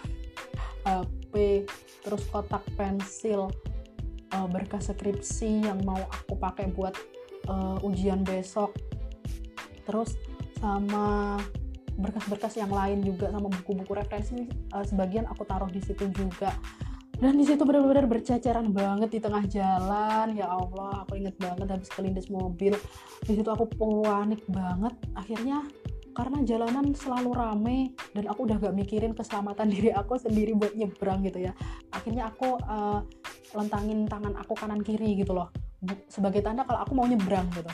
HP 0.87 1.67
terus 2.07 2.23
kotak 2.31 2.63
pensil 2.79 3.51
uh, 4.31 4.47
berkas 4.47 4.91
skripsi 4.91 5.67
yang 5.67 5.83
mau 5.83 5.99
aku 5.99 6.39
pakai 6.39 6.71
buat 6.71 6.95
uh, 7.47 7.79
ujian 7.83 8.23
besok. 8.23 8.75
Terus 9.87 10.19
sama 10.59 11.39
berkas-berkas 11.97 12.61
yang 12.61 12.69
lain 12.69 13.01
juga 13.01 13.33
sama 13.33 13.49
buku-buku 13.49 13.97
referensi 13.97 14.45
uh, 14.77 14.85
sebagian 14.85 15.25
aku 15.29 15.49
taruh 15.49 15.71
di 15.71 15.81
situ 15.81 16.07
juga. 16.13 16.53
Dan 17.17 17.41
di 17.41 17.49
situ 17.49 17.65
benar-benar 17.65 18.05
berceceran 18.05 18.77
banget 18.77 19.09
di 19.17 19.21
tengah 19.25 19.41
jalan. 19.49 20.37
Ya 20.37 20.53
Allah 20.53 21.01
aku 21.01 21.17
inget 21.17 21.33
banget 21.41 21.65
habis 21.73 21.89
kelindes 21.89 22.29
mobil. 22.29 22.77
Di 23.25 23.33
situ 23.33 23.49
aku 23.49 23.65
panik 23.73 24.45
banget. 24.53 24.93
Akhirnya 25.17 25.65
karena 26.13 26.45
jalanan 26.45 26.93
selalu 26.93 27.31
rame 27.33 27.79
dan 28.13 28.25
aku 28.29 28.49
udah 28.49 28.57
gak 28.61 28.77
mikirin 28.77 29.17
keselamatan 29.17 29.69
diri 29.75 29.97
aku 29.97 30.21
sendiri 30.21 30.53
buat 30.53 30.77
nyebrang 30.77 31.25
gitu 31.25 31.49
ya. 31.49 31.57
Akhirnya 31.89 32.29
aku 32.29 32.61
uh, 32.61 33.01
lentangin 33.57 34.05
tangan 34.05 34.37
aku 34.37 34.53
kanan 34.53 34.85
kiri 34.85 35.17
gitu 35.17 35.33
loh 35.33 35.49
sebagai 36.11 36.43
tanda 36.43 36.67
kalau 36.67 36.83
aku 36.83 36.93
mau 36.95 37.07
nyebrang 37.07 37.47
gitu. 37.55 37.71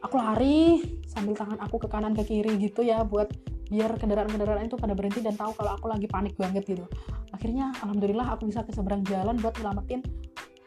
Aku 0.00 0.16
lari 0.16 0.80
sambil 1.04 1.36
tangan 1.36 1.60
aku 1.60 1.76
ke 1.82 1.88
kanan 1.90 2.16
ke 2.16 2.24
kiri 2.24 2.56
gitu 2.56 2.80
ya 2.80 3.04
buat 3.04 3.28
biar 3.70 3.94
kendaraan-kendaraan 4.00 4.66
itu 4.66 4.74
pada 4.74 4.98
berhenti 4.98 5.22
dan 5.22 5.38
tahu 5.38 5.54
kalau 5.54 5.78
aku 5.78 5.86
lagi 5.86 6.10
panik 6.10 6.34
banget 6.34 6.66
gitu. 6.66 6.84
Akhirnya 7.30 7.70
alhamdulillah 7.84 8.34
aku 8.34 8.50
bisa 8.50 8.66
ke 8.66 8.74
seberang 8.74 9.06
jalan 9.06 9.38
buat 9.38 9.54
nyelamatin 9.60 10.02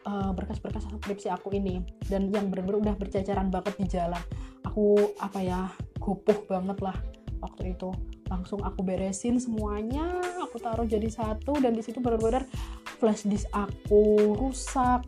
uh, 0.08 0.32
berkas-berkas 0.32 0.88
skripsi 0.88 1.28
aku 1.28 1.52
ini. 1.52 1.84
Dan 2.08 2.32
yang 2.32 2.48
benar-benar 2.48 2.80
udah 2.80 2.94
berjajaran 2.96 3.52
banget 3.52 3.74
di 3.76 3.86
jalan. 3.92 4.22
Aku 4.64 4.96
apa 5.20 5.38
ya 5.44 5.68
gopoh 6.00 6.48
banget 6.48 6.80
lah 6.80 6.96
waktu 7.44 7.76
itu. 7.76 7.92
Langsung 8.32 8.64
aku 8.64 8.80
beresin 8.80 9.36
semuanya 9.36 10.08
aku 10.40 10.56
taruh 10.56 10.88
jadi 10.88 11.10
satu 11.12 11.60
dan 11.60 11.76
di 11.76 11.84
situ 11.84 12.00
benar-benar 12.00 12.48
flash 12.96 13.28
disk 13.28 13.50
aku 13.52 14.32
rusak 14.38 15.04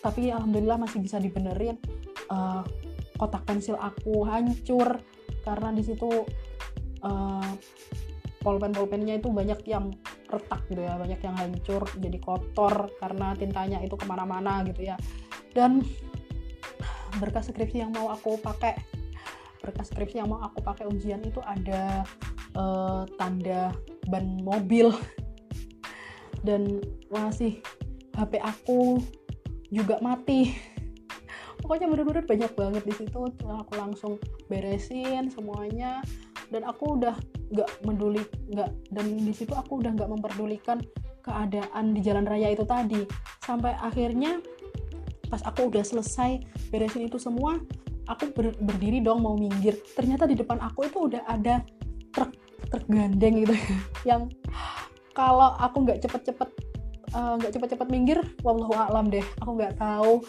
tapi 0.00 0.32
alhamdulillah 0.32 0.80
masih 0.80 1.00
bisa 1.04 1.20
dibenerin. 1.20 1.76
Uh, 2.30 2.64
kotak 3.20 3.44
pensil 3.44 3.76
aku 3.76 4.24
hancur 4.24 4.96
karena 5.44 5.68
di 5.76 5.84
situ 5.84 6.24
uh, 7.04 7.50
polpen 8.40 8.72
polpennya 8.72 9.20
itu 9.20 9.28
banyak 9.28 9.60
yang 9.68 9.92
retak 10.32 10.64
gitu 10.72 10.80
ya 10.80 10.96
banyak 10.96 11.20
yang 11.20 11.36
hancur 11.36 11.84
jadi 12.00 12.16
kotor 12.16 12.88
karena 12.96 13.36
tintanya 13.36 13.78
itu 13.84 13.92
ke 13.96 14.08
mana-mana 14.08 14.64
gitu 14.64 14.88
ya. 14.88 14.96
Dan 15.52 15.84
berkas 17.20 17.52
skripsi 17.52 17.84
yang 17.84 17.92
mau 17.92 18.08
aku 18.08 18.40
pakai 18.40 18.78
berkas 19.60 19.92
skripsi 19.92 20.24
yang 20.24 20.32
mau 20.32 20.40
aku 20.40 20.64
pakai 20.64 20.88
ujian 20.88 21.20
itu 21.20 21.44
ada 21.44 22.06
uh, 22.56 23.04
tanda 23.20 23.76
ban 24.08 24.40
mobil. 24.40 24.96
Dan 26.40 26.80
masih 27.12 27.60
HP 28.16 28.40
aku 28.40 28.96
juga 29.70 30.02
mati. 30.02 30.50
Pokoknya 31.62 31.86
bener-bener 31.86 32.24
banyak 32.26 32.52
banget 32.54 32.82
di 32.84 32.94
situ. 32.94 33.20
Aku 33.46 33.72
langsung 33.78 34.18
beresin 34.50 35.30
semuanya. 35.30 36.02
Dan 36.50 36.66
aku 36.66 36.98
udah 36.98 37.14
nggak 37.50 37.70
peduli 37.82 38.22
nggak 38.50 38.70
dan 38.94 39.06
di 39.22 39.34
situ 39.34 39.54
aku 39.54 39.82
udah 39.82 39.90
nggak 39.94 40.06
memperdulikan 40.06 40.78
keadaan 41.22 41.94
di 41.94 42.00
jalan 42.02 42.26
raya 42.26 42.50
itu 42.50 42.66
tadi. 42.66 43.06
Sampai 43.46 43.78
akhirnya 43.78 44.42
pas 45.30 45.42
aku 45.46 45.70
udah 45.70 45.86
selesai 45.86 46.42
beresin 46.74 47.06
itu 47.06 47.22
semua 47.22 47.62
aku 48.10 48.34
ber, 48.34 48.50
berdiri 48.58 48.98
dong 48.98 49.22
mau 49.22 49.38
minggir. 49.38 49.78
Ternyata 49.94 50.26
di 50.26 50.34
depan 50.34 50.58
aku 50.58 50.90
itu 50.90 51.06
udah 51.06 51.22
ada 51.30 51.62
truk 52.10 52.34
truk 52.74 52.84
gandeng 52.90 53.46
gitu. 53.46 53.54
Yang 54.08 54.34
kalau 55.14 55.54
aku 55.58 55.86
nggak 55.86 56.02
cepet-cepet 56.02 56.69
nggak 57.10 57.50
uh, 57.50 57.54
cepet-cepet 57.54 57.88
minggir 57.90 58.18
wallahu 58.46 58.74
alam 58.74 59.10
deh. 59.10 59.24
Aku 59.42 59.58
nggak 59.58 59.78
tahu 59.78 60.22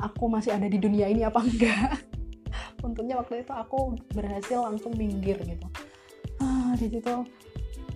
aku 0.00 0.24
masih 0.28 0.56
ada 0.56 0.66
di 0.68 0.78
dunia 0.80 1.08
ini 1.08 1.24
apa 1.24 1.40
enggak. 1.46 2.00
Untungnya 2.84 3.20
waktu 3.20 3.44
itu 3.44 3.52
aku 3.52 3.96
berhasil 4.12 4.64
langsung 4.64 4.92
minggir 4.96 5.36
gitu. 5.44 5.66
Ah 6.40 6.72
di 6.76 6.88
situ 6.88 7.14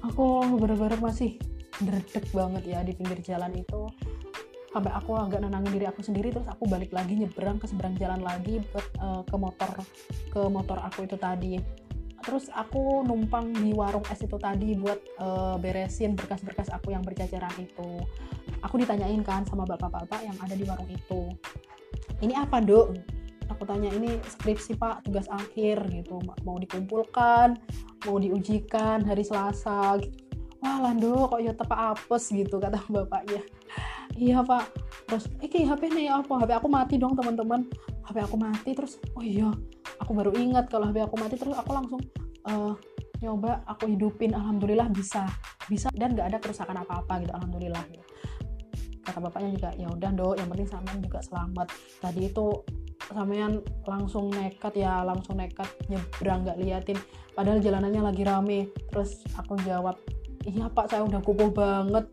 aku 0.04 0.26
bener-bener 0.56 1.00
masih 1.00 1.36
derdek 1.78 2.26
banget 2.34 2.64
ya 2.66 2.78
di 2.84 2.92
pinggir 2.92 3.20
jalan 3.24 3.52
itu. 3.56 3.88
Sampai 4.68 4.92
aku 4.92 5.16
agak 5.16 5.40
nenangin 5.40 5.80
diri 5.80 5.88
aku 5.88 6.04
sendiri 6.04 6.28
terus 6.28 6.44
aku 6.44 6.68
balik 6.68 6.92
lagi 6.92 7.16
nyebrang 7.16 7.56
ke 7.56 7.64
seberang 7.64 7.96
jalan 7.96 8.20
lagi 8.20 8.60
uh, 9.00 9.24
ke 9.24 9.36
motor 9.40 9.70
ke 10.28 10.40
motor 10.44 10.76
aku 10.84 11.08
itu 11.08 11.16
tadi 11.16 11.56
terus 12.28 12.52
aku 12.52 13.00
numpang 13.08 13.48
di 13.56 13.72
warung 13.72 14.04
es 14.12 14.20
itu 14.20 14.36
tadi 14.36 14.76
buat 14.76 15.00
uh, 15.16 15.56
beresin 15.56 16.12
berkas-berkas 16.12 16.68
aku 16.68 16.92
yang 16.92 17.00
berjajaran 17.00 17.56
itu 17.56 18.04
aku 18.60 18.84
ditanyain 18.84 19.24
kan 19.24 19.48
sama 19.48 19.64
bapak-bapak 19.64 20.20
yang 20.20 20.36
ada 20.44 20.52
di 20.52 20.68
warung 20.68 20.92
itu 20.92 21.32
ini 22.20 22.36
apa 22.36 22.60
dok 22.60 22.92
aku 23.48 23.64
tanya 23.64 23.88
ini 23.96 24.20
skripsi 24.28 24.76
pak 24.76 25.08
tugas 25.08 25.24
akhir 25.32 25.88
gitu 25.88 26.20
mau 26.44 26.60
dikumpulkan 26.60 27.56
mau 28.04 28.20
diujikan 28.20 29.08
hari 29.08 29.24
Selasa 29.24 29.96
gitu. 30.04 30.27
Wah 30.62 30.78
lando 30.82 31.30
kok 31.30 31.40
ya 31.42 31.52
tepak 31.54 31.80
apes 31.96 32.24
gitu 32.34 32.58
kata 32.58 32.82
bapaknya. 32.90 33.42
Iya 34.18 34.42
pak. 34.42 34.74
Terus 35.06 35.24
iki 35.38 35.62
HP 35.62 35.94
nih 35.94 36.10
apa? 36.10 36.42
HP 36.42 36.50
aku 36.58 36.68
mati 36.68 36.94
dong 36.98 37.14
teman-teman. 37.14 37.66
HP 38.06 38.16
aku 38.24 38.36
mati 38.40 38.70
terus 38.74 38.98
oh 39.14 39.22
iya 39.22 39.52
aku 40.02 40.10
baru 40.16 40.34
ingat 40.34 40.66
kalau 40.66 40.90
HP 40.90 41.06
aku 41.06 41.16
mati. 41.20 41.34
Terus 41.38 41.54
aku 41.54 41.70
langsung 41.70 42.00
uh, 42.50 42.74
nyoba 43.22 43.62
aku 43.70 43.86
hidupin. 43.86 44.34
Alhamdulillah 44.34 44.90
bisa 44.90 45.26
bisa 45.68 45.92
dan 45.94 46.16
gak 46.16 46.32
ada 46.34 46.38
kerusakan 46.40 46.82
apa-apa 46.82 47.22
gitu 47.22 47.32
alhamdulillah. 47.34 47.84
Gitu. 47.92 48.04
kata 49.08 49.24
bapaknya 49.24 49.56
juga 49.56 49.70
ya 49.80 49.88
udah 49.88 50.10
dok 50.12 50.36
yang 50.36 50.48
penting 50.52 50.68
sampean 50.68 51.00
juga 51.00 51.24
selamat. 51.24 51.72
Tadi 51.96 52.28
itu 52.28 52.46
sampean 53.08 53.64
langsung 53.88 54.28
nekat 54.28 54.74
ya 54.76 55.00
langsung 55.00 55.40
nekat 55.40 55.64
nyebrang 55.88 56.44
nggak 56.44 56.58
liatin. 56.60 56.98
Padahal 57.32 57.56
jalanannya 57.62 58.02
lagi 58.04 58.22
rame. 58.26 58.68
Terus 58.92 59.24
aku 59.32 59.56
jawab 59.64 59.96
iya 60.44 60.66
pak 60.70 60.90
saya 60.90 61.02
udah 61.06 61.20
kukuh 61.22 61.50
banget. 61.50 62.04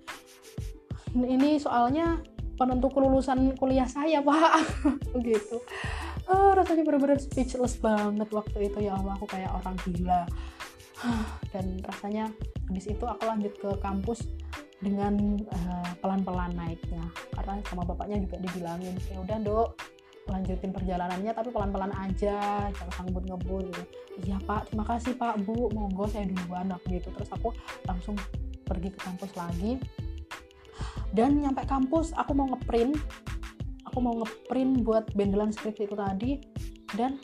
Ini 1.16 1.62
soalnya 1.62 2.20
penentu 2.56 2.92
kelulusan 2.92 3.54
kuliah 3.60 3.88
saya 3.88 4.24
pak. 4.24 4.64
Begitu 5.12 5.60
oh, 6.32 6.52
rasanya 6.58 6.84
benar-benar 6.88 7.20
speechless 7.22 7.78
banget 7.78 8.30
waktu 8.32 8.72
itu. 8.72 8.80
Ya 8.86 8.98
Allah 8.98 9.14
aku 9.18 9.28
kayak 9.30 9.52
orang 9.52 9.76
gila. 9.86 10.24
Dan 11.54 11.82
rasanya 11.86 12.32
habis 12.72 12.86
itu 12.90 13.06
aku 13.06 13.24
lanjut 13.30 13.54
ke 13.60 13.70
kampus 13.84 14.26
dengan 14.82 15.40
uh, 15.52 15.90
pelan-pelan 16.02 16.54
naiknya. 16.56 17.04
Karena 17.34 17.62
sama 17.70 17.86
bapaknya 17.86 18.24
juga 18.24 18.38
dibilangin 18.42 18.96
ya 19.12 19.18
udah 19.22 19.38
dok 19.44 19.95
lanjutin 20.26 20.74
perjalanannya 20.74 21.32
tapi 21.38 21.54
pelan-pelan 21.54 21.94
aja 21.94 22.68
jangan 22.74 22.94
sanggup 22.98 23.24
ngebut 23.26 23.70
gitu. 23.70 23.84
Iya 24.26 24.38
pak 24.42 24.72
terima 24.72 24.86
kasih 24.90 25.14
pak 25.18 25.42
bu. 25.46 25.70
Monggo 25.72 26.10
saya 26.10 26.26
duluan 26.26 26.74
aku 26.74 26.98
gitu. 26.98 27.10
Terus 27.14 27.30
aku 27.30 27.54
langsung 27.86 28.18
pergi 28.66 28.90
ke 28.90 29.00
kampus 29.00 29.32
lagi. 29.38 29.78
Dan 31.14 31.40
nyampe 31.40 31.64
kampus 31.70 32.12
aku 32.18 32.32
mau 32.34 32.50
ngeprint 32.50 32.98
aku 33.86 33.98
mau 34.02 34.18
ngeprint 34.20 34.84
buat 34.84 35.06
bendelan 35.14 35.54
skripsi 35.54 35.86
itu 35.86 35.96
tadi. 35.96 36.32
Dan 36.98 37.22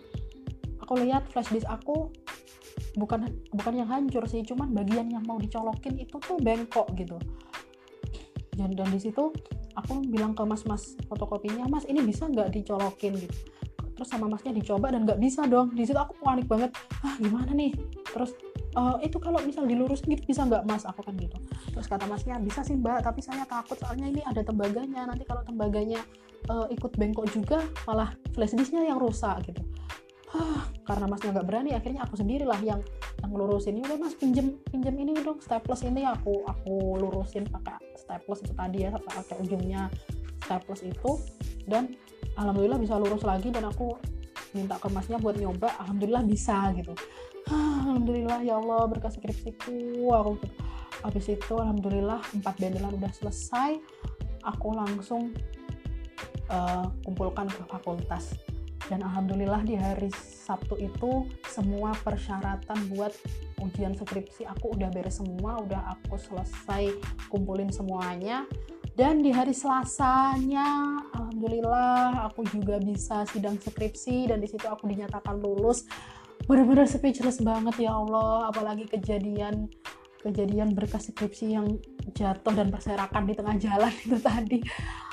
aku 0.77 1.01
lihat 1.01 1.25
flash 1.31 1.49
disk 1.49 1.67
aku 1.67 2.11
bukan 2.99 3.31
bukan 3.55 3.73
yang 3.83 3.87
hancur 3.87 4.27
sih 4.27 4.43
cuman 4.43 4.75
bagian 4.75 5.07
yang 5.07 5.23
mau 5.23 5.39
dicolokin 5.39 5.95
itu 5.95 6.19
tuh 6.19 6.35
bengkok 6.43 6.91
gitu 6.99 7.15
dan 8.59 8.75
dan 8.75 8.87
di 8.91 8.99
situ 8.99 9.31
aku 9.75 10.03
bilang 10.11 10.35
ke 10.35 10.43
mas-mas 10.43 10.99
fotokopinya 11.07 11.67
mas 11.71 11.87
ini 11.87 12.03
bisa 12.03 12.27
nggak 12.27 12.51
dicolokin? 12.51 13.15
Gitu. 13.15 13.37
Terus 13.95 14.09
sama 14.09 14.25
masnya 14.25 14.51
dicoba 14.51 14.89
dan 14.89 15.05
nggak 15.05 15.21
bisa 15.21 15.45
dong. 15.45 15.71
Di 15.77 15.85
situ 15.85 15.99
aku 15.99 16.17
panik 16.19 16.49
banget. 16.49 16.73
Ah 17.05 17.15
gimana 17.21 17.53
nih? 17.53 17.71
Terus 18.11 18.33
uh, 18.73 18.97
itu 19.05 19.21
kalau 19.21 19.37
misal 19.45 19.69
dilurusin 19.69 20.09
gitu 20.17 20.25
bisa 20.25 20.41
nggak 20.43 20.65
mas? 20.65 20.83
Aku 20.89 21.05
kan 21.05 21.13
gitu. 21.15 21.37
Terus 21.71 21.85
kata 21.85 22.09
masnya 22.09 22.41
bisa 22.41 22.65
sih 22.65 22.75
mbak 22.75 23.05
tapi 23.05 23.21
saya 23.21 23.45
takut 23.45 23.77
soalnya 23.77 24.09
ini 24.09 24.21
ada 24.25 24.41
tembaganya. 24.41 25.05
Nanti 25.05 25.23
kalau 25.23 25.45
tembaganya 25.45 26.01
uh, 26.49 26.65
ikut 26.73 26.97
bengkok 26.97 27.29
juga 27.29 27.61
malah 27.85 28.11
flash 28.33 28.57
disknya 28.57 28.83
yang 28.89 28.97
rusak 28.97 29.45
gitu. 29.45 29.61
Hah, 30.31 30.63
karena 30.87 31.05
masnya 31.11 31.35
nggak 31.35 31.47
berani 31.47 31.71
akhirnya 31.75 32.07
aku 32.07 32.15
sendirilah 32.15 32.59
yang 32.63 32.79
yang 33.31 33.47
lurusin 33.47 33.79
ini 33.79 33.87
udah 33.87 33.95
mas 33.95 34.11
pinjem 34.19 34.59
pinjem 34.67 34.91
ini 34.99 35.15
dong 35.23 35.39
staples 35.39 35.87
ini 35.87 36.03
aku 36.03 36.43
aku 36.51 36.99
lurusin 36.99 37.47
pakai 37.47 37.79
staples 37.95 38.43
itu 38.43 38.51
tadi 38.51 38.83
ya 38.83 38.91
pakai 38.91 39.39
ujungnya 39.39 39.87
staples 40.43 40.83
itu. 40.83 41.15
Dan 41.63 41.95
alhamdulillah 42.35 42.75
bisa 42.75 42.99
lurus 42.99 43.23
lagi 43.23 43.47
dan 43.55 43.71
aku 43.71 43.95
minta 44.51 44.75
ke 44.75 44.91
masnya 44.91 45.15
buat 45.15 45.39
nyoba 45.39 45.71
alhamdulillah 45.79 46.27
bisa 46.27 46.75
gitu. 46.75 46.91
Hah, 47.47 47.87
alhamdulillah 47.87 48.43
ya 48.43 48.59
Allah 48.59 48.83
berkas 48.91 49.15
skripsiku 49.15 50.11
aku 50.11 50.35
habis 51.07 51.31
itu 51.31 51.53
alhamdulillah 51.55 52.19
empat 52.35 52.59
bendelan 52.59 52.99
udah 52.99 53.09
selesai 53.15 53.79
aku 54.43 54.75
langsung 54.75 55.31
uh, 56.51 56.85
kumpulkan 57.07 57.47
ke 57.47 57.63
fakultas 57.65 58.35
dan 58.91 59.07
alhamdulillah 59.07 59.63
di 59.63 59.79
hari 59.79 60.11
Sabtu 60.11 60.75
itu 60.75 61.23
semua 61.47 61.95
persyaratan 62.03 62.91
buat 62.91 63.15
ujian 63.63 63.95
skripsi 63.95 64.43
aku 64.43 64.75
udah 64.75 64.91
beres 64.91 65.23
semua 65.23 65.63
udah 65.63 65.95
aku 65.95 66.19
selesai 66.19 66.91
kumpulin 67.31 67.71
semuanya. 67.71 68.43
Dan 68.91 69.23
di 69.23 69.31
hari 69.31 69.55
Selasanya 69.55 70.99
alhamdulillah 71.15 72.27
aku 72.27 72.43
juga 72.51 72.75
bisa 72.83 73.23
sidang 73.31 73.55
skripsi 73.55 74.27
dan 74.27 74.43
di 74.43 74.51
situ 74.51 74.67
aku 74.67 74.91
dinyatakan 74.91 75.39
lulus. 75.39 75.87
Benar-benar 76.43 76.91
speechless 76.91 77.39
banget 77.39 77.87
ya 77.87 77.95
Allah. 77.95 78.51
Apalagi 78.51 78.91
kejadian 78.91 79.71
kejadian 80.19 80.75
berkas 80.75 81.07
skripsi 81.07 81.55
yang 81.55 81.79
jatuh 82.11 82.51
dan 82.51 82.67
berserakan 82.67 83.23
di 83.23 83.33
tengah 83.39 83.55
jalan 83.55 83.93
itu 84.05 84.17
tadi 84.19 84.59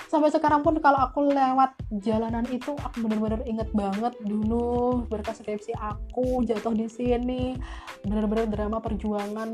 sampai 0.09 0.33
sekarang 0.33 0.65
pun 0.65 0.81
kalau 0.81 1.05
aku 1.05 1.29
lewat 1.29 1.77
jalanan 2.01 2.49
itu 2.49 2.73
aku 2.73 3.05
bener-bener 3.05 3.45
inget 3.45 3.69
banget 3.77 4.17
dulu 4.25 5.05
berkas 5.05 5.45
skripsi 5.45 5.77
aku 5.77 6.43
jatuh 6.49 6.73
di 6.73 6.89
sini. 6.89 7.55
Bener-bener 8.03 8.49
drama 8.49 8.81
perjuangan 8.81 9.53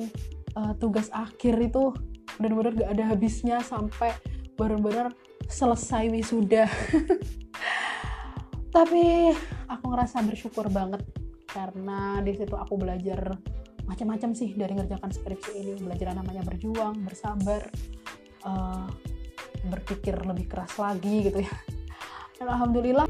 uh, 0.55 0.73
tugas 0.79 1.11
akhir 1.11 1.59
itu 1.59 1.91
bener-bener 2.39 2.87
gak 2.87 2.91
ada 2.95 3.05
habisnya 3.11 3.59
sampai 3.67 4.15
bener-bener 4.55 5.11
selesai 5.51 6.09
wisuda. 6.09 6.71
Tapi 8.75 9.31
aku 9.71 9.85
ngerasa 9.91 10.23
bersyukur 10.23 10.67
banget 10.71 11.03
karena 11.51 12.19
di 12.23 12.35
situ 12.35 12.55
aku 12.59 12.75
belajar 12.75 13.39
macam-macam 13.87 14.35
sih 14.35 14.55
dari 14.55 14.75
ngerjakan 14.75 15.11
skripsi 15.11 15.51
ini. 15.59 15.73
Belajar 15.83 16.15
namanya 16.15 16.43
berjuang 16.47 17.03
bersabar 17.07 17.63
uh, 18.47 18.91
berpikir 19.65 20.17
lebih 20.25 20.47
keras 20.51 20.77
lagi 20.77 21.31
gitu 21.31 21.41
ya. 21.43 21.55
Dan 22.39 22.51
alhamdulillah 22.51 23.09